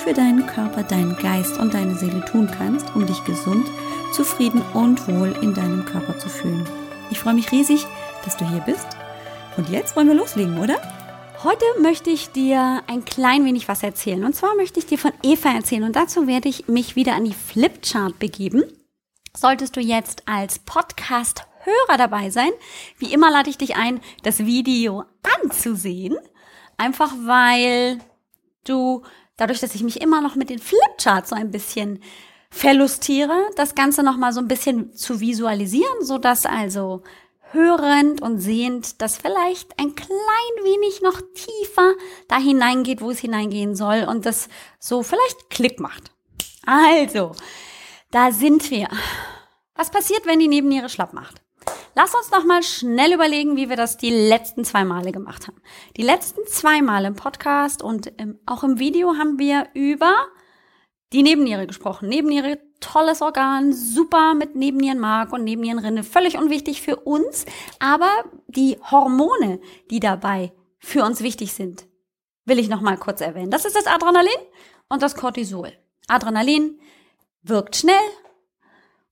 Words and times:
für 0.00 0.14
deinen 0.14 0.46
Körper, 0.46 0.82
deinen 0.82 1.14
Geist 1.16 1.58
und 1.58 1.74
deine 1.74 1.94
Seele 1.94 2.24
tun 2.24 2.50
kannst, 2.50 2.94
um 2.94 3.06
dich 3.06 3.22
gesund, 3.24 3.66
zufrieden 4.12 4.62
und 4.72 5.06
wohl 5.08 5.36
in 5.42 5.52
deinem 5.52 5.84
Körper 5.84 6.18
zu 6.18 6.30
fühlen. 6.30 6.66
Ich 7.10 7.18
freue 7.18 7.34
mich 7.34 7.52
riesig, 7.52 7.86
dass 8.24 8.36
du 8.38 8.48
hier 8.48 8.60
bist. 8.60 8.86
Und 9.58 9.68
jetzt 9.68 9.96
wollen 9.96 10.08
wir 10.08 10.14
loslegen, 10.14 10.58
oder? 10.58 10.80
Heute 11.44 11.64
möchte 11.80 12.08
ich 12.08 12.30
dir 12.30 12.82
ein 12.86 13.04
klein 13.04 13.44
wenig 13.44 13.68
was 13.68 13.82
erzählen. 13.82 14.24
Und 14.24 14.34
zwar 14.34 14.54
möchte 14.54 14.78
ich 14.78 14.86
dir 14.86 14.98
von 14.98 15.12
Eva 15.22 15.50
erzählen. 15.50 15.84
Und 15.84 15.96
dazu 15.96 16.26
werde 16.26 16.48
ich 16.48 16.66
mich 16.66 16.96
wieder 16.96 17.14
an 17.14 17.26
die 17.26 17.34
Flipchart 17.34 18.18
begeben. 18.18 18.64
Solltest 19.36 19.76
du 19.76 19.80
jetzt 19.80 20.22
als 20.26 20.60
Podcast-Hörer 20.60 21.98
dabei 21.98 22.30
sein, 22.30 22.50
wie 22.98 23.12
immer 23.12 23.30
lade 23.30 23.50
ich 23.50 23.58
dich 23.58 23.76
ein, 23.76 24.00
das 24.22 24.40
Video 24.40 25.04
anzusehen. 25.42 26.16
Einfach 26.78 27.12
weil 27.24 27.98
du 28.64 29.02
dadurch, 29.40 29.60
dass 29.60 29.74
ich 29.74 29.82
mich 29.82 30.00
immer 30.00 30.20
noch 30.20 30.36
mit 30.36 30.50
den 30.50 30.58
Flipcharts 30.58 31.30
so 31.30 31.36
ein 31.36 31.50
bisschen 31.50 32.02
verlustiere, 32.50 33.48
das 33.56 33.74
Ganze 33.74 34.02
nochmal 34.02 34.32
so 34.32 34.40
ein 34.40 34.48
bisschen 34.48 34.92
zu 34.94 35.20
visualisieren, 35.20 36.02
so 36.04 36.18
dass 36.18 36.46
also 36.46 37.02
hörend 37.52 38.22
und 38.22 38.38
sehend 38.38 39.00
das 39.00 39.16
vielleicht 39.16 39.78
ein 39.78 39.94
klein 39.94 40.10
wenig 40.62 41.00
noch 41.02 41.20
tiefer 41.34 41.94
da 42.28 42.38
hineingeht, 42.38 43.00
wo 43.00 43.10
es 43.10 43.18
hineingehen 43.18 43.74
soll 43.74 44.04
und 44.08 44.26
das 44.26 44.48
so 44.78 45.02
vielleicht 45.02 45.50
Klick 45.50 45.80
macht. 45.80 46.12
Also, 46.66 47.32
da 48.10 48.30
sind 48.30 48.70
wir. 48.70 48.88
Was 49.74 49.90
passiert, 49.90 50.26
wenn 50.26 50.38
die 50.38 50.48
Nebenniere 50.48 50.88
schlapp 50.88 51.12
macht? 51.12 51.40
Lass 52.02 52.14
uns 52.14 52.30
noch 52.30 52.46
mal 52.46 52.62
schnell 52.62 53.12
überlegen, 53.12 53.58
wie 53.58 53.68
wir 53.68 53.76
das 53.76 53.98
die 53.98 54.08
letzten 54.08 54.64
zwei 54.64 54.86
Male 54.86 55.12
gemacht 55.12 55.46
haben. 55.46 55.60
Die 55.98 56.02
letzten 56.02 56.46
zwei 56.46 56.80
Male 56.80 57.08
im 57.08 57.14
Podcast 57.14 57.82
und 57.82 58.06
im, 58.18 58.38
auch 58.46 58.64
im 58.64 58.78
Video 58.78 59.16
haben 59.18 59.38
wir 59.38 59.68
über 59.74 60.14
die 61.12 61.22
Nebenniere 61.22 61.66
gesprochen. 61.66 62.08
Nebenniere, 62.08 62.58
tolles 62.80 63.20
Organ, 63.20 63.74
super 63.74 64.32
mit 64.32 64.56
Nebennierenmark 64.56 65.30
und 65.34 65.44
Nebennierenrinde, 65.44 66.02
völlig 66.02 66.38
unwichtig 66.38 66.80
für 66.80 66.96
uns, 66.96 67.44
aber 67.80 68.24
die 68.46 68.78
Hormone, 68.90 69.60
die 69.90 70.00
dabei 70.00 70.54
für 70.78 71.04
uns 71.04 71.20
wichtig 71.20 71.52
sind, 71.52 71.86
will 72.46 72.58
ich 72.58 72.70
noch 72.70 72.80
mal 72.80 72.96
kurz 72.96 73.20
erwähnen. 73.20 73.50
Das 73.50 73.66
ist 73.66 73.76
das 73.76 73.86
Adrenalin 73.86 74.40
und 74.88 75.02
das 75.02 75.16
Cortisol. 75.16 75.70
Adrenalin 76.08 76.80
wirkt 77.42 77.76
schnell, 77.76 77.94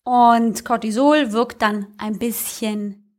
und 0.08 0.64
Cortisol 0.64 1.32
wirkt 1.32 1.60
dann 1.60 1.88
ein 1.98 2.18
bisschen 2.18 3.14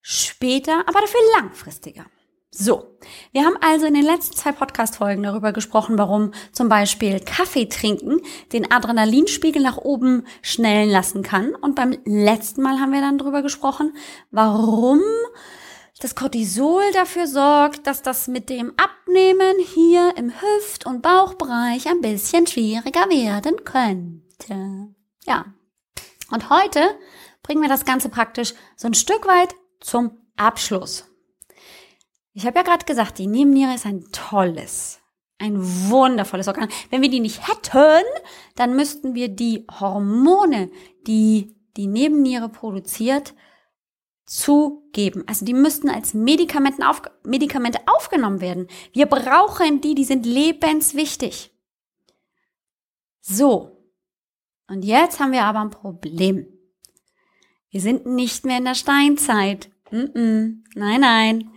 später, 0.00 0.80
aber 0.86 1.02
dafür 1.02 1.20
langfristiger. 1.36 2.06
So, 2.50 2.96
wir 3.32 3.44
haben 3.44 3.58
also 3.60 3.84
in 3.84 3.92
den 3.92 4.06
letzten 4.06 4.36
zwei 4.36 4.52
Podcast-Folgen 4.52 5.22
darüber 5.22 5.52
gesprochen, 5.52 5.98
warum 5.98 6.32
zum 6.52 6.70
Beispiel 6.70 7.20
Kaffee 7.20 7.66
trinken 7.66 8.22
den 8.54 8.72
Adrenalinspiegel 8.72 9.60
nach 9.60 9.76
oben 9.76 10.24
schnellen 10.40 10.88
lassen 10.88 11.22
kann. 11.22 11.54
Und 11.54 11.74
beim 11.74 11.94
letzten 12.06 12.62
Mal 12.62 12.80
haben 12.80 12.92
wir 12.92 13.02
dann 13.02 13.18
darüber 13.18 13.42
gesprochen, 13.42 13.92
warum 14.30 15.02
das 16.00 16.14
Cortisol 16.14 16.84
dafür 16.94 17.26
sorgt, 17.26 17.86
dass 17.86 18.00
das 18.00 18.28
mit 18.28 18.48
dem 18.48 18.72
Abnehmen 18.78 19.58
hier 19.74 20.14
im 20.16 20.30
Hüft- 20.30 20.86
und 20.86 21.02
Bauchbereich 21.02 21.86
ein 21.86 22.00
bisschen 22.00 22.46
schwieriger 22.46 23.10
werden 23.10 23.62
könnte. 23.64 24.94
Ja, 25.26 25.44
und 26.30 26.50
heute 26.50 26.80
bringen 27.42 27.62
wir 27.62 27.68
das 27.68 27.84
Ganze 27.84 28.08
praktisch 28.08 28.54
so 28.76 28.86
ein 28.86 28.94
Stück 28.94 29.26
weit 29.26 29.54
zum 29.80 30.18
Abschluss. 30.36 31.06
Ich 32.32 32.46
habe 32.46 32.58
ja 32.58 32.62
gerade 32.62 32.84
gesagt, 32.84 33.18
die 33.18 33.26
Nebenniere 33.26 33.74
ist 33.74 33.86
ein 33.86 34.04
tolles, 34.12 35.00
ein 35.38 35.56
wundervolles 35.90 36.48
Organ. 36.48 36.68
Wenn 36.90 37.02
wir 37.02 37.10
die 37.10 37.20
nicht 37.20 37.46
hätten, 37.48 38.04
dann 38.54 38.76
müssten 38.76 39.14
wir 39.14 39.28
die 39.28 39.66
Hormone, 39.80 40.70
die 41.06 41.56
die 41.76 41.86
Nebenniere 41.86 42.48
produziert, 42.48 43.34
zugeben. 44.26 45.24
Also 45.26 45.44
die 45.44 45.54
müssten 45.54 45.90
als 45.90 46.14
Medikamenten 46.14 46.84
auf, 46.84 47.02
Medikamente 47.24 47.80
aufgenommen 47.86 48.40
werden. 48.40 48.68
Wir 48.92 49.06
brauchen 49.06 49.80
die, 49.80 49.96
die 49.96 50.04
sind 50.04 50.24
lebenswichtig. 50.24 51.52
So, 53.20 53.79
und 54.70 54.84
jetzt 54.84 55.18
haben 55.18 55.32
wir 55.32 55.44
aber 55.44 55.60
ein 55.60 55.70
Problem. 55.70 56.46
Wir 57.70 57.80
sind 57.80 58.06
nicht 58.06 58.44
mehr 58.44 58.58
in 58.58 58.64
der 58.64 58.76
Steinzeit. 58.76 59.70
Nein, 59.90 60.62
nein. 60.74 61.50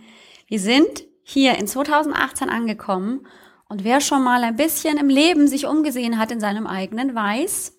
Wir 0.48 0.58
sind 0.58 1.04
hier 1.22 1.56
in 1.56 1.68
2018 1.68 2.50
angekommen 2.50 3.26
und 3.68 3.84
wer 3.84 4.00
schon 4.00 4.24
mal 4.24 4.42
ein 4.42 4.56
bisschen 4.56 4.98
im 4.98 5.08
Leben 5.08 5.46
sich 5.46 5.66
umgesehen 5.66 6.18
hat 6.18 6.32
in 6.32 6.40
seinem 6.40 6.66
eigenen, 6.66 7.14
weiß, 7.14 7.78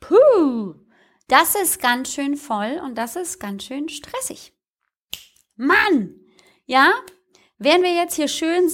puh, 0.00 0.74
das 1.26 1.56
ist 1.56 1.80
ganz 1.80 2.12
schön 2.12 2.36
voll 2.36 2.80
und 2.84 2.96
das 2.96 3.16
ist 3.16 3.40
ganz 3.40 3.64
schön 3.64 3.88
stressig. 3.88 4.52
Mann, 5.56 6.14
ja, 6.66 6.92
wären 7.58 7.82
wir 7.82 7.94
jetzt 7.94 8.14
hier 8.14 8.28
schön 8.28 8.70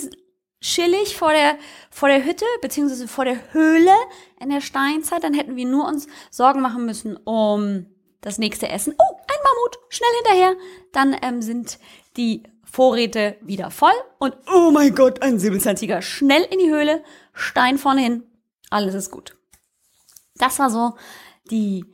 chillig 0.60 1.16
vor 1.16 1.32
der, 1.32 1.56
vor 1.90 2.08
der 2.08 2.24
Hütte, 2.24 2.44
beziehungsweise 2.60 3.08
vor 3.08 3.24
der 3.24 3.52
Höhle 3.52 3.94
in 4.40 4.50
der 4.50 4.60
Steinzeit, 4.60 5.24
dann 5.24 5.34
hätten 5.34 5.56
wir 5.56 5.66
nur 5.66 5.86
uns 5.86 6.06
Sorgen 6.30 6.60
machen 6.60 6.84
müssen 6.84 7.16
um 7.16 7.86
das 8.20 8.38
nächste 8.38 8.68
Essen. 8.68 8.94
Oh, 8.98 9.16
ein 9.16 9.38
Mammut, 9.44 9.78
schnell 9.88 10.10
hinterher. 10.22 10.56
Dann 10.92 11.16
ähm, 11.22 11.42
sind 11.42 11.78
die 12.16 12.42
Vorräte 12.64 13.36
wieder 13.40 13.70
voll 13.70 13.94
und 14.18 14.36
oh 14.52 14.70
mein 14.70 14.94
Gott, 14.94 15.22
ein 15.22 15.38
Säbelzahntiger. 15.38 16.02
Schnell 16.02 16.42
in 16.50 16.58
die 16.58 16.70
Höhle, 16.70 17.02
Stein 17.32 17.78
vorne 17.78 18.02
hin, 18.02 18.22
alles 18.68 18.94
ist 18.94 19.10
gut. 19.10 19.36
Das 20.36 20.58
war 20.58 20.70
so 20.70 20.96
die 21.50 21.84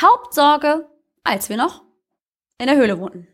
Hauptsorge, 0.00 0.88
als 1.22 1.48
wir 1.48 1.56
noch 1.56 1.82
in 2.58 2.66
der 2.66 2.76
Höhle 2.76 2.98
wohnten. 2.98 3.28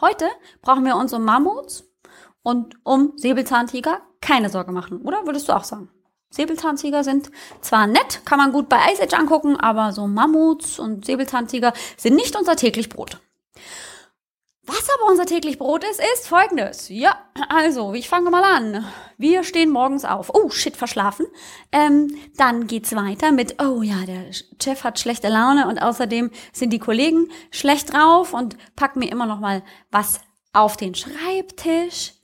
Heute 0.00 0.28
brauchen 0.60 0.84
wir 0.84 0.96
uns 0.96 1.12
um 1.12 1.24
Mammuts 1.24 1.84
und 2.42 2.76
um 2.84 3.12
Säbelzahntiger 3.16 4.02
keine 4.20 4.50
Sorge 4.50 4.72
machen, 4.72 5.02
oder? 5.02 5.24
Würdest 5.26 5.48
du 5.48 5.52
auch 5.52 5.64
sagen? 5.64 5.88
Säbelzahntiger 6.30 7.04
sind 7.04 7.30
zwar 7.62 7.86
nett, 7.86 8.20
kann 8.24 8.38
man 8.38 8.52
gut 8.52 8.68
bei 8.68 8.78
Ice 8.92 9.02
Age 9.02 9.14
angucken, 9.14 9.56
aber 9.56 9.92
so 9.92 10.06
Mammuts 10.06 10.78
und 10.78 11.06
Säbelzahntiger 11.06 11.72
sind 11.96 12.16
nicht 12.16 12.36
unser 12.36 12.56
täglich 12.56 12.90
Brot. 12.90 13.18
Was 14.68 14.86
aber 14.90 15.10
unser 15.10 15.24
täglich 15.24 15.58
Brot 15.58 15.82
ist, 15.82 15.98
ist 16.12 16.28
folgendes. 16.28 16.90
Ja, 16.90 17.16
also, 17.48 17.94
ich 17.94 18.06
fange 18.06 18.28
mal 18.28 18.44
an. 18.44 18.84
Wir 19.16 19.42
stehen 19.42 19.70
morgens 19.70 20.04
auf. 20.04 20.30
Oh, 20.34 20.50
shit, 20.50 20.76
verschlafen. 20.76 21.24
Ähm, 21.72 22.14
dann 22.36 22.66
geht's 22.66 22.94
weiter 22.94 23.32
mit, 23.32 23.62
oh 23.62 23.80
ja, 23.80 24.04
der 24.06 24.26
Chef 24.62 24.84
hat 24.84 24.98
schlechte 24.98 25.28
Laune 25.28 25.68
und 25.68 25.78
außerdem 25.78 26.30
sind 26.52 26.70
die 26.74 26.78
Kollegen 26.78 27.30
schlecht 27.50 27.94
drauf 27.94 28.34
und 28.34 28.58
packen 28.76 28.98
mir 28.98 29.10
immer 29.10 29.24
noch 29.24 29.40
mal 29.40 29.62
was 29.90 30.20
auf 30.52 30.76
den 30.76 30.94
Schreibtisch. 30.94 32.17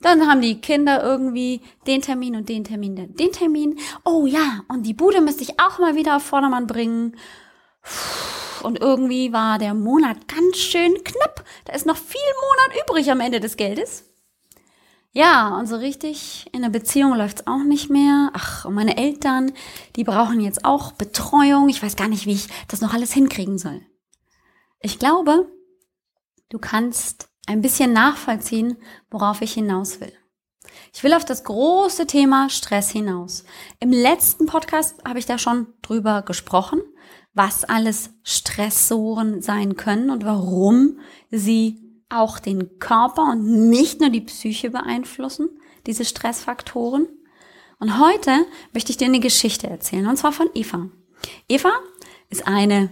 Dann 0.00 0.26
haben 0.28 0.42
die 0.42 0.60
Kinder 0.60 1.02
irgendwie 1.02 1.62
den 1.86 2.02
Termin 2.02 2.36
und 2.36 2.48
den 2.48 2.64
Termin, 2.64 3.14
den 3.16 3.32
Termin. 3.32 3.78
Oh 4.04 4.26
ja, 4.26 4.60
und 4.68 4.82
die 4.82 4.94
Bude 4.94 5.20
müsste 5.20 5.42
ich 5.42 5.58
auch 5.58 5.78
mal 5.78 5.94
wieder 5.96 6.16
auf 6.16 6.22
Vordermann 6.22 6.66
bringen. 6.66 7.16
Und 8.62 8.80
irgendwie 8.80 9.32
war 9.32 9.58
der 9.58 9.74
Monat 9.74 10.28
ganz 10.28 10.58
schön 10.58 11.02
knapp. 11.02 11.44
Da 11.64 11.72
ist 11.72 11.86
noch 11.86 11.96
viel 11.96 12.20
Monat 12.20 12.82
übrig 12.82 13.10
am 13.10 13.20
Ende 13.20 13.40
des 13.40 13.56
Geldes. 13.56 14.04
Ja, 15.12 15.56
und 15.56 15.66
so 15.66 15.76
richtig 15.76 16.46
in 16.52 16.60
der 16.60 16.68
Beziehung 16.68 17.14
läuft's 17.14 17.46
auch 17.46 17.64
nicht 17.64 17.88
mehr. 17.88 18.30
Ach, 18.34 18.66
und 18.66 18.74
meine 18.74 18.98
Eltern, 18.98 19.52
die 19.96 20.04
brauchen 20.04 20.40
jetzt 20.40 20.66
auch 20.66 20.92
Betreuung. 20.92 21.70
Ich 21.70 21.82
weiß 21.82 21.96
gar 21.96 22.08
nicht, 22.08 22.26
wie 22.26 22.34
ich 22.34 22.48
das 22.68 22.82
noch 22.82 22.92
alles 22.92 23.14
hinkriegen 23.14 23.56
soll. 23.56 23.80
Ich 24.80 24.98
glaube, 24.98 25.50
du 26.50 26.58
kannst 26.58 27.30
ein 27.46 27.62
bisschen 27.62 27.92
nachvollziehen, 27.92 28.76
worauf 29.10 29.40
ich 29.42 29.54
hinaus 29.54 30.00
will. 30.00 30.12
Ich 30.92 31.02
will 31.02 31.14
auf 31.14 31.24
das 31.24 31.44
große 31.44 32.06
Thema 32.06 32.50
Stress 32.50 32.90
hinaus. 32.90 33.44
Im 33.80 33.90
letzten 33.90 34.46
Podcast 34.46 34.96
habe 35.06 35.18
ich 35.18 35.26
da 35.26 35.38
schon 35.38 35.66
drüber 35.82 36.22
gesprochen, 36.22 36.82
was 37.34 37.64
alles 37.64 38.10
Stressoren 38.22 39.42
sein 39.42 39.76
können 39.76 40.10
und 40.10 40.24
warum 40.24 40.98
sie 41.30 41.82
auch 42.08 42.38
den 42.38 42.78
Körper 42.78 43.30
und 43.30 43.68
nicht 43.68 44.00
nur 44.00 44.10
die 44.10 44.20
Psyche 44.22 44.70
beeinflussen, 44.70 45.50
diese 45.86 46.04
Stressfaktoren. 46.04 47.08
Und 47.78 47.98
heute 48.00 48.46
möchte 48.72 48.90
ich 48.90 48.96
dir 48.96 49.06
eine 49.06 49.20
Geschichte 49.20 49.68
erzählen, 49.68 50.06
und 50.06 50.16
zwar 50.16 50.32
von 50.32 50.48
Eva. 50.54 50.88
Eva 51.48 51.72
ist 52.30 52.46
eine 52.46 52.90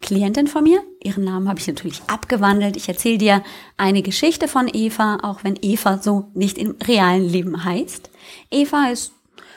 Klientin 0.00 0.46
von 0.46 0.62
mir. 0.62 0.82
Ihren 1.02 1.24
Namen 1.24 1.48
habe 1.48 1.58
ich 1.58 1.66
natürlich 1.66 2.02
abgewandelt. 2.06 2.76
Ich 2.76 2.88
erzähle 2.88 3.18
dir 3.18 3.44
eine 3.76 4.02
Geschichte 4.02 4.48
von 4.48 4.70
Eva, 4.72 5.18
auch 5.22 5.44
wenn 5.44 5.58
Eva 5.60 5.98
so 5.98 6.30
nicht 6.34 6.56
im 6.58 6.76
realen 6.82 7.28
Leben 7.28 7.64
heißt. 7.64 8.10
Eva 8.50 8.88
ist 8.90 9.12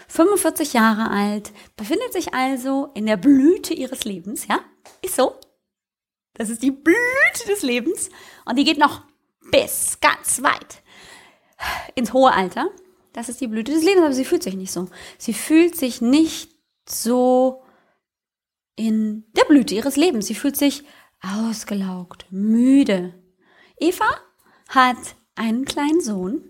45 0.08 0.74
Jahre 0.74 1.10
alt, 1.10 1.52
befindet 1.78 2.12
sich 2.12 2.34
also 2.34 2.90
in 2.96 3.06
der 3.06 3.18
Blüte 3.18 3.74
ihres 3.74 4.04
Lebens, 4.04 4.48
ja? 4.48 4.60
Ist 5.02 5.16
so. 5.16 5.36
Das 6.34 6.50
ist 6.50 6.64
die 6.64 6.72
Blüte 6.72 7.48
des 7.48 7.62
Lebens 7.62 8.10
und 8.46 8.58
die 8.58 8.64
geht 8.64 8.78
noch 8.78 9.04
bis 9.52 10.00
ganz 10.02 10.42
weit 10.42 10.82
ins 11.96 12.14
hohe 12.14 12.32
Alter. 12.32 12.70
Das 13.14 13.30
ist 13.30 13.42
die 13.42 13.48
Blüte 13.48 13.72
des 13.72 13.84
Lebens, 13.84 14.04
aber 14.04 14.14
sie 14.14 14.26
fühlt 14.26 14.44
sich 14.44 14.56
nicht 14.56 14.72
so. 14.72 14.88
Sie 15.18 15.34
fühlt 15.34 15.76
sich 15.76 16.02
nicht 16.02 16.50
so 16.88 17.64
in 18.88 19.26
der 19.36 19.44
Blüte 19.44 19.76
ihres 19.76 19.96
Lebens. 19.96 20.26
Sie 20.26 20.36
fühlt 20.36 20.58
sich 20.58 20.84
ausgelaugt, 21.22 22.26
müde. 22.32 23.14
Eva 23.80 24.10
hat 24.70 24.98
einen 25.36 25.66
kleinen 25.66 26.02
Sohn, 26.02 26.44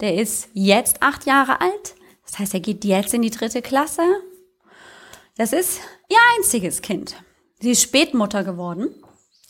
der 0.00 0.16
ist 0.16 0.48
jetzt 0.52 1.02
acht 1.02 1.24
Jahre 1.24 1.60
alt. 1.60 1.94
Das 2.24 2.38
heißt, 2.38 2.54
er 2.54 2.60
geht 2.60 2.84
jetzt 2.84 3.14
in 3.14 3.22
die 3.22 3.30
dritte 3.30 3.62
Klasse. 3.62 4.02
Das 5.36 5.52
ist 5.52 5.80
ihr 6.08 6.18
einziges 6.36 6.82
Kind. 6.82 7.16
Sie 7.60 7.70
ist 7.70 7.82
Spätmutter 7.82 8.44
geworden 8.44 8.94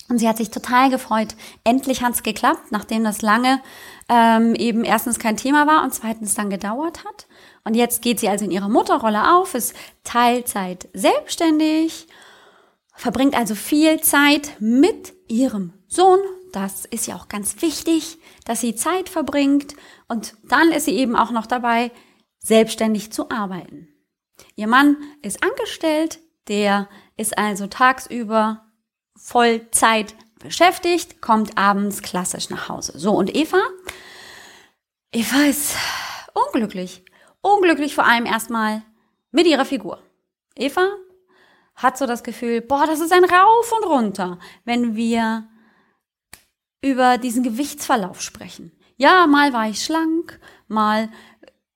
und 0.09 0.19
sie 0.19 0.29
hat 0.29 0.37
sich 0.37 0.51
total 0.51 0.91
gefreut. 0.91 1.35
Endlich 1.65 2.03
hat 2.03 2.15
es 2.15 2.23
geklappt, 2.23 2.71
nachdem 2.71 3.03
das 3.03 3.23
lange 3.23 3.61
ähm, 4.09 4.55
eben 4.55 4.85
erstens 4.85 5.19
kein 5.19 5.37
Thema 5.37 5.67
war 5.67 5.83
und 5.83 5.93
zweitens 5.93 6.35
dann 6.35 6.51
gedauert 6.51 7.05
hat. 7.05 7.27
Und 7.65 7.75
jetzt 7.75 8.03
geht 8.03 8.21
sie 8.21 8.29
also 8.29 8.45
in 8.45 8.51
ihrer 8.51 8.69
Mutterrolle 8.69 9.37
auf, 9.37 9.55
ist 9.55 9.75
Teilzeit 10.05 10.89
selbstständig, 10.93 12.07
verbringt 12.95 13.37
also 13.37 13.55
viel 13.55 14.01
Zeit 14.01 14.53
mit 14.61 15.15
ihrem 15.29 15.73
Sohn. 15.89 16.21
Das 16.53 16.85
ist 16.85 17.07
ja 17.07 17.17
auch 17.17 17.29
ganz 17.29 17.61
wichtig, 17.63 18.19
dass 18.45 18.61
sie 18.61 18.75
Zeit 18.75 19.09
verbringt. 19.09 19.75
Und 20.09 20.35
dann 20.45 20.71
ist 20.71 20.85
sie 20.85 20.95
eben 20.95 21.17
auch 21.17 21.31
noch 21.31 21.47
dabei, 21.47 21.91
selbstständig 22.39 23.13
zu 23.13 23.31
arbeiten. 23.31 23.89
Ihr 24.55 24.69
Mann 24.69 24.97
ist 25.23 25.43
angestellt, 25.43 26.21
der 26.49 26.89
ist 27.17 27.39
also 27.39 27.67
tagsüber 27.67 28.67
Vollzeit 29.17 30.15
beschäftigt, 30.39 31.23
kommt 31.23 31.57
abends 31.57 32.03
klassisch 32.03 32.51
nach 32.51 32.69
Hause. 32.69 32.99
So, 32.99 33.13
und 33.13 33.35
Eva? 33.35 33.63
Eva 35.11 35.45
ist 35.45 35.77
unglücklich. 36.35 37.04
Unglücklich 37.45 37.95
vor 37.95 38.07
allem 38.07 38.25
erstmal 38.25 38.83
mit 39.31 39.47
ihrer 39.47 39.67
Figur. 39.67 40.03
Eva 40.57 40.89
hat 41.75 41.99
so 41.99 42.07
das 42.07 42.23
Gefühl, 42.23 42.63
boah, 42.63 42.87
das 42.87 43.01
ist 43.01 43.13
ein 43.13 43.25
Rauf 43.25 43.71
und 43.73 43.85
runter, 43.85 44.39
wenn 44.65 44.97
wir 44.97 45.47
über 46.81 47.19
diesen 47.19 47.43
Gewichtsverlauf 47.43 48.23
sprechen. 48.23 48.73
Ja, 48.97 49.27
mal 49.27 49.53
war 49.53 49.69
ich 49.69 49.85
schlank, 49.85 50.41
mal 50.69 51.11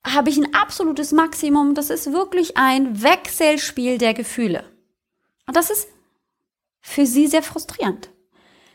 habe 0.06 0.31
ich 0.31 0.38
ein 0.38 0.55
absolutes 0.55 1.12
Maximum. 1.12 1.75
Das 1.75 1.91
ist 1.91 2.12
wirklich 2.14 2.56
ein 2.56 3.03
Wechselspiel 3.03 3.99
der 3.99 4.14
Gefühle. 4.14 4.64
Und 5.47 5.55
das 5.55 5.69
ist 5.69 5.88
für 6.81 7.05
sie 7.05 7.26
sehr 7.26 7.43
frustrierend. 7.43 8.09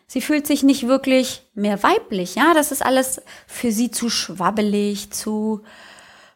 Sie 0.05 0.21
fühlt 0.21 0.45
sich 0.45 0.61
nicht 0.61 0.87
wirklich 0.87 1.41
mehr 1.55 1.81
weiblich, 1.81 2.35
ja, 2.35 2.53
das 2.53 2.71
ist 2.71 2.85
alles 2.85 3.19
für 3.47 3.71
sie 3.71 3.89
zu 3.89 4.11
schwabbelig, 4.11 5.09
zu, 5.09 5.63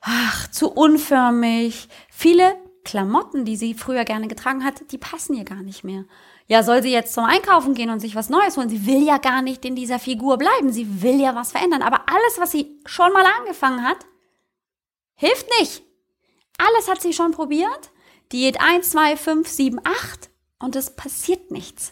ach, 0.07 0.49
zu 0.49 0.71
unförmig. 0.71 1.89
Viele 2.09 2.55
Klamotten, 2.85 3.43
die 3.43 3.57
sie 3.57 3.73
früher 3.73 4.05
gerne 4.05 4.29
getragen 4.29 4.63
hat, 4.63 4.91
die 4.91 4.97
passen 4.97 5.33
ihr 5.35 5.43
gar 5.43 5.61
nicht 5.61 5.83
mehr. 5.83 6.05
Ja, 6.47 6.63
soll 6.63 6.81
sie 6.81 6.91
jetzt 6.91 7.13
zum 7.13 7.25
Einkaufen 7.25 7.73
gehen 7.73 7.89
und 7.89 7.99
sich 7.99 8.15
was 8.15 8.29
Neues 8.29 8.55
holen? 8.55 8.69
Sie 8.69 8.85
will 8.85 9.03
ja 9.03 9.17
gar 9.17 9.41
nicht 9.41 9.65
in 9.65 9.75
dieser 9.75 9.99
Figur 9.99 10.37
bleiben. 10.37 10.71
Sie 10.71 11.01
will 11.01 11.19
ja 11.19 11.35
was 11.35 11.51
verändern. 11.51 11.81
Aber 11.81 12.07
alles, 12.07 12.39
was 12.39 12.51
sie 12.53 12.79
schon 12.85 13.11
mal 13.11 13.25
angefangen 13.39 13.83
hat, 13.83 14.05
hilft 15.15 15.47
nicht. 15.59 15.83
Alles 16.57 16.87
hat 16.89 17.01
sie 17.01 17.11
schon 17.11 17.31
probiert. 17.31 17.91
Diät 18.31 18.61
1, 18.61 18.91
2, 18.91 19.17
5, 19.17 19.47
7, 19.47 19.79
8 19.83 20.29
und 20.59 20.77
es 20.77 20.95
passiert 20.95 21.51
nichts. 21.51 21.91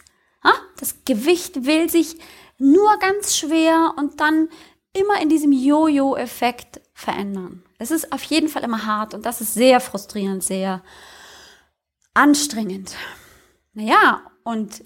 Das 0.78 1.04
Gewicht 1.04 1.66
will 1.66 1.90
sich 1.90 2.16
nur 2.58 2.98
ganz 2.98 3.36
schwer 3.36 3.94
und 3.96 4.20
dann 4.20 4.48
immer 4.92 5.20
in 5.20 5.28
diesem 5.28 5.52
Jojo-Effekt 5.52 6.80
verändern. 6.94 7.62
Es 7.78 7.90
ist 7.90 8.12
auf 8.12 8.22
jeden 8.24 8.48
Fall 8.48 8.64
immer 8.64 8.86
hart 8.86 9.14
und 9.14 9.26
das 9.26 9.40
ist 9.40 9.54
sehr 9.54 9.80
frustrierend, 9.80 10.42
sehr 10.42 10.82
anstrengend. 12.14 12.94
Naja, 13.74 14.22
und 14.44 14.82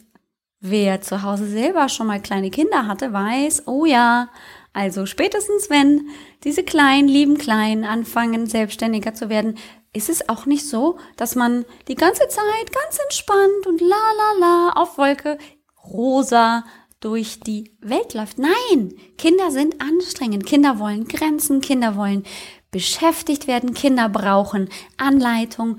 wer 0.61 1.01
zu 1.01 1.23
Hause 1.23 1.47
selber 1.47 1.89
schon 1.89 2.09
mal 2.09 2.21
kleine 2.21 2.51
Kinder 2.51 2.87
hatte, 2.87 3.13
weiß, 3.13 3.67
oh 3.67 3.85
ja, 3.85 4.29
also 4.73 5.07
spätestens 5.07 5.71
wenn 5.71 6.09
diese 6.45 6.63
kleinen, 6.63 7.09
lieben 7.09 7.39
Kleinen 7.39 7.85
anfangen, 7.85 8.47
selbstständiger 8.47 9.15
zu 9.15 9.29
werden, 9.29 9.59
ist 9.93 10.09
es 10.09 10.29
auch 10.29 10.47
nicht 10.47 10.69
so, 10.69 10.99
dass 11.17 11.35
man 11.35 11.65
die 11.89 11.97
ganze 11.97 12.29
Zeit 12.29 12.73
ganz 12.73 12.99
entspannt 13.03 13.67
und 13.67 13.81
la 13.81 13.89
la 13.89 14.39
la 14.39 14.73
auf 14.75 14.99
Wolke 14.99 15.39
rosa 15.85 16.65
durch 17.01 17.41
die 17.41 17.77
Welt 17.81 18.15
läuft. 18.15 18.39
Nein, 18.39 18.95
Kinder 19.17 19.51
sind 19.51 19.81
anstrengend. 19.81 20.47
Kinder 20.47 20.79
wollen 20.79 21.09
Grenzen, 21.09 21.61
Kinder 21.61 21.97
wollen 21.97 22.25
beschäftigt 22.71 23.47
werden, 23.47 23.75
Kinder 23.75 24.09
brauchen 24.09 24.69
Anleitung. 24.97 25.79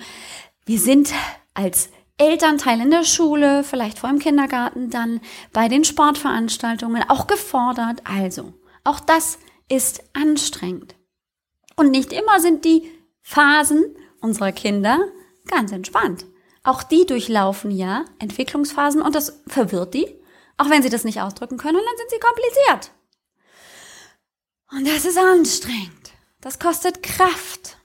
Wir 0.65 0.79
sind 0.79 1.13
als 1.53 1.89
Elternteil 2.17 2.81
in 2.81 2.91
der 2.91 3.03
Schule, 3.03 3.63
vielleicht 3.63 3.99
vor 3.99 4.09
im 4.09 4.19
Kindergarten, 4.19 4.89
dann 4.89 5.21
bei 5.53 5.67
den 5.67 5.83
Sportveranstaltungen 5.83 7.03
auch 7.09 7.27
gefordert. 7.27 8.01
Also, 8.03 8.53
auch 8.83 8.99
das 8.99 9.39
ist 9.69 10.03
anstrengend. 10.13 10.95
Und 11.75 11.91
nicht 11.91 12.13
immer 12.13 12.39
sind 12.39 12.65
die 12.65 12.91
Phasen 13.21 13.83
unserer 14.19 14.51
Kinder 14.51 14.99
ganz 15.47 15.71
entspannt. 15.71 16.25
Auch 16.63 16.83
die 16.83 17.05
durchlaufen 17.05 17.71
ja 17.71 18.05
Entwicklungsphasen 18.19 19.01
und 19.01 19.15
das 19.15 19.41
verwirrt 19.47 19.95
die, 19.95 20.07
auch 20.57 20.69
wenn 20.69 20.83
sie 20.83 20.89
das 20.89 21.03
nicht 21.03 21.21
ausdrücken 21.21 21.57
können 21.57 21.77
und 21.77 21.83
dann 21.83 21.97
sind 21.97 22.11
sie 22.11 22.19
kompliziert. 22.19 22.91
Und 24.71 24.87
das 24.87 25.05
ist 25.05 25.17
anstrengend. 25.17 26.00
Das 26.41 26.59
kostet 26.59 27.03
Kraft. 27.03 27.77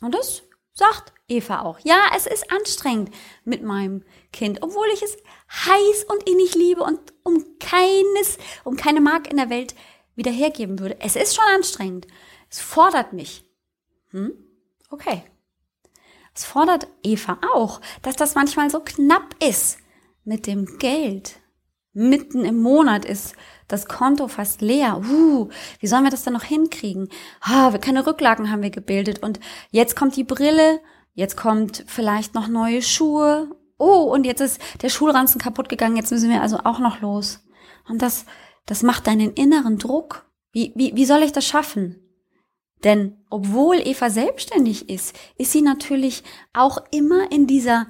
Und 0.00 0.14
das 0.14 0.42
sagt 0.72 1.12
Eva 1.28 1.60
auch. 1.60 1.78
Ja, 1.80 2.10
es 2.16 2.26
ist 2.26 2.50
anstrengend 2.50 3.14
mit 3.44 3.62
meinem 3.62 4.04
Kind, 4.32 4.62
obwohl 4.62 4.86
ich 4.92 5.02
es 5.02 5.16
heiß 5.50 6.04
und 6.04 6.28
innig 6.28 6.54
liebe 6.54 6.82
und 6.82 7.00
um 7.22 7.58
keines, 7.60 8.38
um 8.64 8.76
keine 8.76 9.00
Mark 9.00 9.30
in 9.30 9.36
der 9.36 9.50
Welt 9.50 9.74
wieder 10.16 10.32
hergeben 10.32 10.78
würde. 10.78 11.00
Es 11.00 11.16
ist 11.16 11.34
schon 11.34 11.44
anstrengend. 11.44 12.06
Es 12.50 12.60
fordert 12.60 13.12
mich. 13.12 13.44
Hm? 14.10 14.32
Okay. 14.90 15.24
Es 16.34 16.44
fordert 16.44 16.88
Eva 17.02 17.38
auch, 17.54 17.80
dass 18.02 18.16
das 18.16 18.34
manchmal 18.34 18.68
so 18.70 18.80
knapp 18.80 19.36
ist 19.42 19.78
mit 20.24 20.46
dem 20.46 20.78
Geld. 20.78 21.36
Mitten 21.94 22.44
im 22.44 22.60
Monat 22.60 23.04
ist 23.04 23.36
das 23.68 23.86
Konto 23.86 24.26
fast 24.26 24.60
leer. 24.60 25.00
Uh, 25.08 25.48
wie 25.78 25.86
sollen 25.86 26.02
wir 26.02 26.10
das 26.10 26.24
dann 26.24 26.34
noch 26.34 26.42
hinkriegen? 26.42 27.08
Ah, 27.40 27.70
keine 27.78 28.04
Rücklagen 28.04 28.50
haben 28.50 28.62
wir 28.62 28.70
gebildet 28.70 29.22
und 29.22 29.38
jetzt 29.70 29.94
kommt 29.94 30.16
die 30.16 30.24
Brille, 30.24 30.80
jetzt 31.14 31.36
kommt 31.36 31.84
vielleicht 31.86 32.34
noch 32.34 32.48
neue 32.48 32.82
Schuhe. 32.82 33.48
Oh, 33.78 34.12
und 34.12 34.26
jetzt 34.26 34.40
ist 34.40 34.60
der 34.82 34.88
Schulranzen 34.88 35.40
kaputt 35.40 35.68
gegangen, 35.68 35.96
jetzt 35.96 36.10
müssen 36.10 36.30
wir 36.30 36.42
also 36.42 36.58
auch 36.64 36.80
noch 36.80 37.00
los. 37.00 37.44
Und 37.88 38.02
das, 38.02 38.26
das 38.66 38.82
macht 38.82 39.06
deinen 39.06 39.32
inneren 39.32 39.78
Druck. 39.78 40.28
Wie, 40.52 40.72
wie, 40.74 40.96
wie 40.96 41.04
soll 41.04 41.22
ich 41.22 41.32
das 41.32 41.46
schaffen? 41.46 42.00
Denn 42.82 43.24
obwohl 43.30 43.76
Eva 43.76 44.10
selbstständig 44.10 44.88
ist, 44.90 45.16
ist 45.38 45.52
sie 45.52 45.62
natürlich 45.62 46.22
auch 46.52 46.78
immer 46.90 47.30
in 47.32 47.46
dieser, 47.46 47.86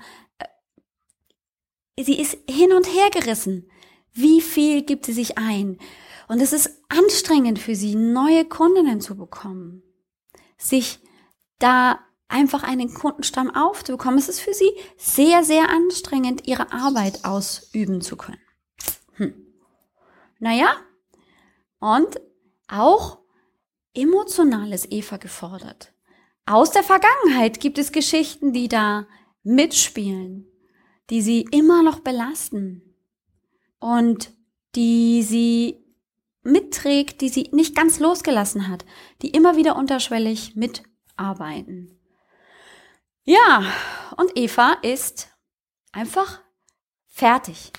äh, 1.97 2.05
sie 2.05 2.21
ist 2.21 2.39
hin 2.49 2.73
und 2.73 2.87
her 2.87 3.11
gerissen. 3.11 3.69
Wie 4.15 4.41
viel 4.41 4.83
gibt 4.83 5.07
sie 5.07 5.13
sich 5.13 5.37
ein? 5.39 5.79
Und 6.29 6.41
es 6.41 6.53
ist 6.53 6.83
anstrengend 6.89 7.59
für 7.59 7.75
sie, 7.75 7.97
neue 7.97 8.45
Kundinnen 8.45 9.01
zu 9.01 9.17
bekommen. 9.17 9.83
Sich 10.57 11.01
da 11.59 11.99
einfach 12.29 12.63
einen 12.63 12.95
Kundenstamm 12.95 13.55
aufzubekommen. 13.55 14.19
Es 14.19 14.29
ist 14.29 14.41
für 14.41 14.55
sie 14.55 14.71
sehr, 14.97 15.45
sehr 15.45 15.69
anstrengend, 15.69 16.47
ihre 16.47 16.73
Arbeit 16.73 17.25
ausüben 17.25 18.01
zu 18.01 18.17
können. 18.17 18.41
Hm. 19.15 19.35
Naja, 20.39 20.77
und 21.81 22.21
auch 22.69 23.19
Emotionales 23.97 24.91
Eva 24.91 25.19
gefordert. 25.19 25.93
Aus 26.47 26.73
der 26.73 26.83
Vergangenheit 26.83 27.61
gibt 27.61 27.79
es 27.79 27.93
Geschichten, 27.93 28.53
die 28.53 28.67
da 28.67 29.07
mitspielen, 29.45 30.49
die 31.11 31.23
sie 31.23 31.47
immer 31.53 31.85
noch 31.85 32.01
belasten 32.01 32.84
und 33.85 34.33
die 34.77 35.23
sie 35.23 35.85
mitträgt, 36.43 37.21
die 37.21 37.29
sie 37.29 37.51
nicht 37.53 37.77
ganz 37.77 37.99
losgelassen 37.99 38.69
hat, 38.69 38.87
die 39.21 39.29
immer 39.29 39.57
wieder 39.57 39.77
unterschwellig 39.77 40.57
mitarbeiten. 40.57 42.01
Ja, 43.25 43.63
und 44.17 44.39
Eva 44.39 44.79
ist 44.81 45.29
einfach 45.93 46.41
fertig. 47.09 47.73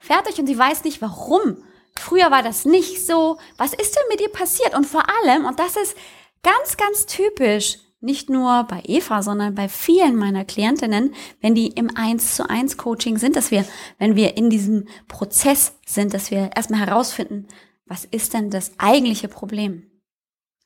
Fertig 0.00 0.40
und 0.40 0.48
sie 0.48 0.58
weiß 0.58 0.82
nicht 0.82 1.00
warum. 1.00 1.62
Früher 1.96 2.32
war 2.32 2.42
das 2.42 2.64
nicht 2.64 3.06
so. 3.06 3.38
Was 3.56 3.72
ist 3.72 3.94
denn 3.94 4.08
mit 4.08 4.20
ihr 4.20 4.32
passiert? 4.32 4.74
Und 4.74 4.84
vor 4.84 5.04
allem, 5.08 5.44
und 5.44 5.60
das 5.60 5.76
ist 5.76 5.96
ganz, 6.42 6.76
ganz 6.76 7.06
typisch, 7.06 7.78
nicht 8.02 8.28
nur 8.28 8.64
bei 8.64 8.82
Eva, 8.84 9.22
sondern 9.22 9.54
bei 9.54 9.68
vielen 9.68 10.16
meiner 10.16 10.44
Klientinnen, 10.44 11.14
wenn 11.40 11.54
die 11.54 11.68
im 11.68 11.96
1 11.96 12.34
zu 12.36 12.48
1 12.48 12.76
Coaching 12.76 13.16
sind, 13.16 13.36
dass 13.36 13.50
wir, 13.50 13.64
wenn 13.98 14.16
wir 14.16 14.36
in 14.36 14.50
diesem 14.50 14.88
Prozess 15.08 15.78
sind, 15.86 16.12
dass 16.12 16.30
wir 16.30 16.50
erstmal 16.54 16.80
herausfinden, 16.80 17.46
was 17.86 18.04
ist 18.04 18.34
denn 18.34 18.50
das 18.50 18.72
eigentliche 18.78 19.28
Problem? 19.28 19.88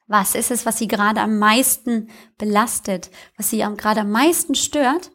Was 0.07 0.35
ist 0.35 0.51
es, 0.51 0.65
was 0.65 0.79
sie 0.79 0.89
gerade 0.89 1.21
am 1.21 1.39
meisten 1.39 2.09
belastet, 2.39 3.11
was 3.37 3.51
sie 3.51 3.59
gerade 3.59 4.01
am 4.01 4.11
meisten 4.11 4.55
stört, 4.55 5.11